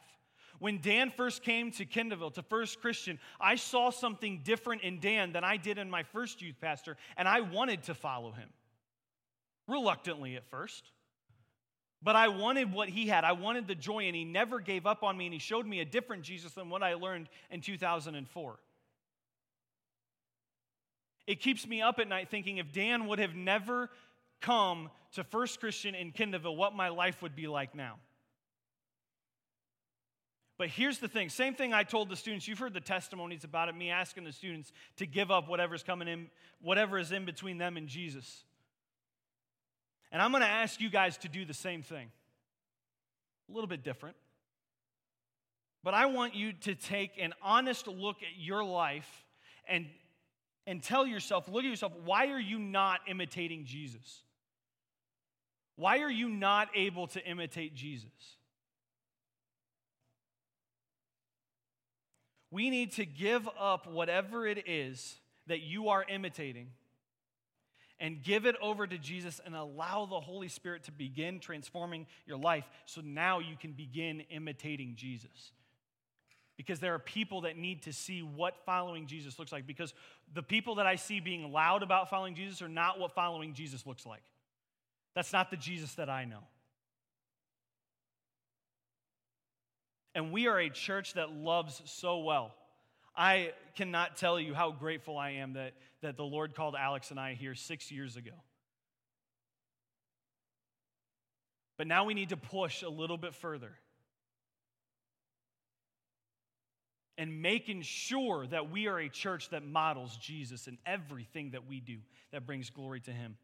When 0.58 0.80
Dan 0.82 1.10
first 1.10 1.42
came 1.42 1.70
to 1.72 1.86
Kendallville, 1.86 2.34
to 2.34 2.42
First 2.42 2.80
Christian, 2.80 3.18
I 3.40 3.56
saw 3.56 3.90
something 3.90 4.42
different 4.44 4.82
in 4.82 5.00
Dan 5.00 5.32
than 5.32 5.44
I 5.44 5.56
did 5.56 5.78
in 5.78 5.88
my 5.88 6.02
first 6.02 6.42
youth 6.42 6.56
pastor, 6.60 6.96
and 7.16 7.26
I 7.26 7.40
wanted 7.40 7.84
to 7.84 7.94
follow 7.94 8.32
him. 8.32 8.48
Reluctantly 9.66 10.36
at 10.36 10.44
first. 10.44 10.90
But 12.04 12.16
I 12.16 12.28
wanted 12.28 12.70
what 12.70 12.90
he 12.90 13.08
had. 13.08 13.24
I 13.24 13.32
wanted 13.32 13.66
the 13.66 13.74
joy, 13.74 14.04
and 14.04 14.14
he 14.14 14.24
never 14.24 14.60
gave 14.60 14.86
up 14.86 15.02
on 15.02 15.16
me, 15.16 15.24
and 15.24 15.32
he 15.32 15.40
showed 15.40 15.66
me 15.66 15.80
a 15.80 15.86
different 15.86 16.22
Jesus 16.22 16.52
than 16.52 16.68
what 16.68 16.82
I 16.82 16.94
learned 16.94 17.30
in 17.50 17.62
2004. 17.62 18.56
It 21.26 21.40
keeps 21.40 21.66
me 21.66 21.80
up 21.80 21.98
at 21.98 22.06
night 22.06 22.28
thinking 22.30 22.58
if 22.58 22.70
Dan 22.70 23.06
would 23.06 23.18
have 23.18 23.34
never 23.34 23.88
come 24.42 24.90
to 25.14 25.24
First 25.24 25.58
Christian 25.60 25.94
in 25.94 26.12
Kendallville, 26.12 26.56
what 26.56 26.74
my 26.74 26.90
life 26.90 27.22
would 27.22 27.34
be 27.34 27.46
like 27.46 27.74
now. 27.74 27.94
But 30.58 30.68
here's 30.68 30.98
the 30.98 31.08
thing 31.08 31.30
same 31.30 31.54
thing 31.54 31.72
I 31.72 31.84
told 31.84 32.10
the 32.10 32.16
students. 32.16 32.46
You've 32.46 32.58
heard 32.58 32.74
the 32.74 32.80
testimonies 32.80 33.44
about 33.44 33.70
it, 33.70 33.74
me 33.74 33.90
asking 33.90 34.24
the 34.24 34.32
students 34.32 34.72
to 34.98 35.06
give 35.06 35.30
up 35.30 35.48
whatever's 35.48 35.82
coming 35.82 36.06
in, 36.06 36.28
whatever 36.60 36.98
is 36.98 37.12
in 37.12 37.24
between 37.24 37.56
them 37.56 37.78
and 37.78 37.88
Jesus. 37.88 38.44
And 40.14 40.22
I'm 40.22 40.30
going 40.30 40.42
to 40.42 40.48
ask 40.48 40.80
you 40.80 40.88
guys 40.88 41.18
to 41.18 41.28
do 41.28 41.44
the 41.44 41.52
same 41.52 41.82
thing. 41.82 42.08
A 43.50 43.52
little 43.52 43.66
bit 43.66 43.82
different. 43.82 44.14
But 45.82 45.92
I 45.92 46.06
want 46.06 46.36
you 46.36 46.52
to 46.52 46.76
take 46.76 47.18
an 47.20 47.34
honest 47.42 47.88
look 47.88 48.18
at 48.22 48.40
your 48.40 48.62
life 48.62 49.24
and, 49.68 49.86
and 50.68 50.80
tell 50.80 51.04
yourself, 51.04 51.48
look 51.48 51.64
at 51.64 51.68
yourself, 51.68 51.94
why 52.04 52.28
are 52.28 52.38
you 52.38 52.60
not 52.60 53.00
imitating 53.08 53.64
Jesus? 53.64 54.22
Why 55.74 55.98
are 55.98 56.10
you 56.10 56.28
not 56.28 56.68
able 56.76 57.08
to 57.08 57.24
imitate 57.28 57.74
Jesus? 57.74 58.12
We 62.52 62.70
need 62.70 62.92
to 62.92 63.04
give 63.04 63.48
up 63.58 63.88
whatever 63.88 64.46
it 64.46 64.68
is 64.68 65.16
that 65.48 65.62
you 65.62 65.88
are 65.88 66.04
imitating 66.08 66.68
and 68.04 68.22
give 68.22 68.44
it 68.44 68.54
over 68.60 68.86
to 68.86 68.98
Jesus 68.98 69.40
and 69.46 69.56
allow 69.56 70.04
the 70.04 70.20
Holy 70.20 70.48
Spirit 70.48 70.84
to 70.84 70.92
begin 70.92 71.40
transforming 71.40 72.06
your 72.26 72.36
life 72.36 72.68
so 72.84 73.00
now 73.00 73.38
you 73.38 73.56
can 73.58 73.72
begin 73.72 74.20
imitating 74.28 74.92
Jesus. 74.94 75.52
Because 76.58 76.80
there 76.80 76.92
are 76.92 76.98
people 76.98 77.40
that 77.40 77.56
need 77.56 77.84
to 77.84 77.94
see 77.94 78.20
what 78.20 78.56
following 78.66 79.06
Jesus 79.06 79.38
looks 79.38 79.52
like. 79.52 79.66
Because 79.66 79.94
the 80.34 80.42
people 80.42 80.74
that 80.74 80.86
I 80.86 80.96
see 80.96 81.18
being 81.18 81.50
loud 81.50 81.82
about 81.82 82.10
following 82.10 82.34
Jesus 82.34 82.60
are 82.60 82.68
not 82.68 83.00
what 83.00 83.12
following 83.14 83.54
Jesus 83.54 83.86
looks 83.86 84.04
like. 84.04 84.22
That's 85.14 85.32
not 85.32 85.50
the 85.50 85.56
Jesus 85.56 85.94
that 85.94 86.10
I 86.10 86.26
know. 86.26 86.44
And 90.14 90.30
we 90.30 90.46
are 90.46 90.60
a 90.60 90.68
church 90.68 91.14
that 91.14 91.32
loves 91.32 91.80
so 91.86 92.18
well. 92.18 92.52
I 93.16 93.52
cannot 93.76 94.16
tell 94.16 94.38
you 94.38 94.54
how 94.54 94.72
grateful 94.72 95.16
I 95.16 95.30
am 95.30 95.54
that, 95.54 95.72
that 96.04 96.16
the 96.16 96.24
Lord 96.24 96.54
called 96.54 96.76
Alex 96.78 97.10
and 97.10 97.18
I 97.18 97.34
here 97.34 97.54
six 97.54 97.90
years 97.90 98.16
ago. 98.16 98.32
But 101.76 101.86
now 101.86 102.04
we 102.04 102.14
need 102.14 102.28
to 102.28 102.36
push 102.36 102.82
a 102.82 102.88
little 102.88 103.16
bit 103.16 103.34
further. 103.34 103.72
And 107.16 107.42
making 107.42 107.82
sure 107.82 108.46
that 108.48 108.70
we 108.70 108.86
are 108.86 108.98
a 108.98 109.08
church 109.08 109.50
that 109.50 109.64
models 109.64 110.16
Jesus 110.18 110.66
in 110.66 110.78
everything 110.84 111.50
that 111.50 111.66
we 111.66 111.80
do 111.80 111.98
that 112.32 112.46
brings 112.46 112.70
glory 112.70 113.00
to 113.00 113.10
Him. 113.10 113.36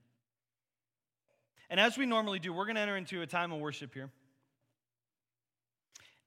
And 1.71 1.81
as 1.81 1.97
we 1.97 2.05
normally 2.05 2.41
do, 2.41 2.53
we're 2.53 2.67
going 2.67 2.77
to 2.77 2.83
enter 2.83 2.97
into 2.97 3.23
a 3.23 3.27
time 3.27 3.53
of 3.53 3.61
worship 3.61 3.95
here. 3.95 4.11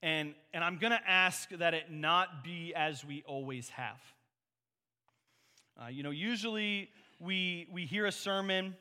And, 0.01 0.33
and 0.53 0.63
I'm 0.63 0.77
going 0.77 0.91
to 0.91 1.09
ask 1.09 1.49
that 1.51 1.73
it 1.73 1.91
not 1.91 2.43
be 2.43 2.73
as 2.75 3.05
we 3.05 3.23
always 3.27 3.69
have. 3.69 4.01
Uh, 5.81 5.87
you 5.87 6.03
know, 6.03 6.11
usually 6.11 6.89
we, 7.19 7.67
we 7.71 7.85
hear 7.85 8.05
a 8.05 8.11
sermon 8.11 8.75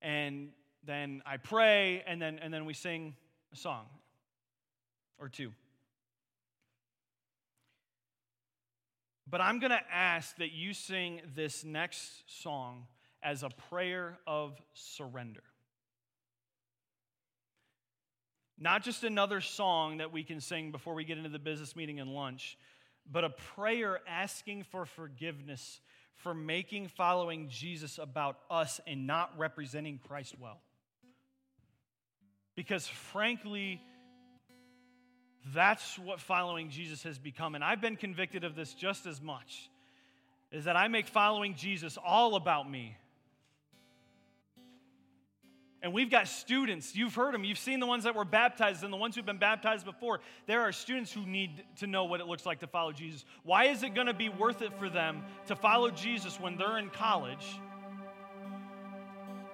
and 0.00 0.50
then 0.84 1.22
I 1.26 1.36
pray 1.36 2.02
and 2.06 2.20
then, 2.20 2.38
and 2.38 2.52
then 2.52 2.64
we 2.64 2.74
sing 2.74 3.14
a 3.52 3.56
song 3.56 3.86
or 5.18 5.28
two. 5.28 5.52
But 9.30 9.42
I'm 9.42 9.58
going 9.58 9.72
to 9.72 9.82
ask 9.92 10.36
that 10.38 10.52
you 10.52 10.72
sing 10.72 11.20
this 11.34 11.62
next 11.64 12.22
song 12.26 12.86
as 13.22 13.42
a 13.42 13.50
prayer 13.68 14.18
of 14.26 14.60
surrender. 14.72 15.42
Not 18.58 18.82
just 18.82 19.04
another 19.04 19.40
song 19.40 19.98
that 19.98 20.12
we 20.12 20.24
can 20.24 20.40
sing 20.40 20.72
before 20.72 20.94
we 20.94 21.04
get 21.04 21.18
into 21.18 21.28
the 21.28 21.38
business 21.38 21.76
meeting 21.76 22.00
and 22.00 22.14
lunch, 22.14 22.56
but 23.10 23.24
a 23.24 23.30
prayer 23.30 24.00
asking 24.08 24.64
for 24.64 24.84
forgiveness 24.86 25.80
for 26.18 26.34
making 26.34 26.88
following 26.88 27.48
Jesus 27.48 27.98
about 27.98 28.38
us 28.50 28.80
and 28.86 29.06
not 29.06 29.32
representing 29.38 29.98
Christ 30.06 30.34
well. 30.38 30.60
Because 32.54 32.86
frankly, 32.86 33.80
that's 35.54 35.98
what 35.98 36.20
following 36.20 36.70
Jesus 36.70 37.02
has 37.04 37.18
become. 37.18 37.54
And 37.54 37.62
I've 37.62 37.80
been 37.80 37.96
convicted 37.96 38.44
of 38.44 38.54
this 38.54 38.74
just 38.74 39.06
as 39.06 39.20
much 39.20 39.70
is 40.50 40.64
that 40.64 40.76
I 40.76 40.88
make 40.88 41.06
following 41.06 41.54
Jesus 41.54 41.98
all 42.04 42.34
about 42.34 42.68
me 42.70 42.96
and 45.88 45.94
we've 45.94 46.10
got 46.10 46.28
students, 46.28 46.94
you've 46.94 47.14
heard 47.14 47.32
them, 47.32 47.44
you've 47.44 47.58
seen 47.58 47.80
the 47.80 47.86
ones 47.86 48.04
that 48.04 48.14
were 48.14 48.26
baptized 48.26 48.84
and 48.84 48.92
the 48.92 48.96
ones 48.98 49.16
who've 49.16 49.24
been 49.24 49.38
baptized 49.38 49.86
before. 49.86 50.20
There 50.44 50.60
are 50.60 50.70
students 50.70 51.10
who 51.10 51.24
need 51.24 51.64
to 51.76 51.86
know 51.86 52.04
what 52.04 52.20
it 52.20 52.26
looks 52.26 52.44
like 52.44 52.60
to 52.60 52.66
follow 52.66 52.92
Jesus. 52.92 53.24
Why 53.42 53.68
is 53.68 53.82
it 53.82 53.94
going 53.94 54.06
to 54.06 54.12
be 54.12 54.28
worth 54.28 54.60
it 54.60 54.78
for 54.78 54.90
them 54.90 55.22
to 55.46 55.56
follow 55.56 55.90
Jesus 55.90 56.38
when 56.38 56.58
they're 56.58 56.76
in 56.76 56.90
college? 56.90 57.58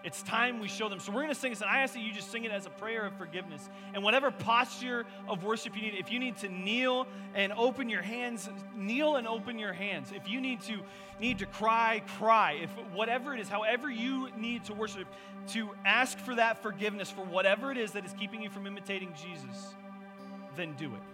It's 0.04 0.22
time 0.22 0.60
we 0.60 0.68
show 0.68 0.90
them. 0.90 1.00
So 1.00 1.10
we're 1.10 1.22
going 1.22 1.32
to 1.32 1.40
sing 1.40 1.50
this, 1.50 1.62
and 1.62 1.70
I 1.70 1.80
ask 1.80 1.94
that 1.94 2.00
you 2.00 2.12
just 2.12 2.30
sing 2.30 2.44
it 2.44 2.52
as 2.52 2.66
a 2.66 2.70
prayer 2.70 3.06
of 3.06 3.14
forgiveness. 3.14 3.70
And 3.94 4.02
whatever 4.02 4.30
posture 4.30 5.06
of 5.26 5.44
worship 5.44 5.74
you 5.74 5.82
need, 5.82 5.94
if 5.94 6.12
you 6.12 6.18
need 6.18 6.36
to 6.38 6.48
kneel 6.50 7.06
and 7.34 7.54
open 7.54 7.88
your 7.88 8.02
hands, 8.02 8.50
kneel 8.76 9.16
and 9.16 9.26
open 9.26 9.58
your 9.58 9.72
hands. 9.72 10.12
If 10.14 10.28
you 10.28 10.42
need 10.42 10.60
to 10.62 10.80
need 11.18 11.38
to 11.38 11.46
cry, 11.46 12.02
cry. 12.18 12.58
If 12.62 12.70
whatever 12.92 13.32
it 13.32 13.40
is, 13.40 13.48
however 13.48 13.90
you 13.90 14.28
need 14.36 14.64
to 14.64 14.74
worship, 14.74 15.08
to 15.48 15.70
ask 15.86 16.18
for 16.18 16.34
that 16.34 16.62
forgiveness 16.62 17.10
for 17.10 17.24
whatever 17.24 17.72
it 17.72 17.78
is 17.78 17.92
that 17.92 18.04
is 18.04 18.12
keeping 18.12 18.42
you 18.42 18.50
from 18.50 18.66
imitating 18.66 19.14
Jesus, 19.14 19.74
then 20.54 20.74
do 20.74 20.92
it. 20.94 21.13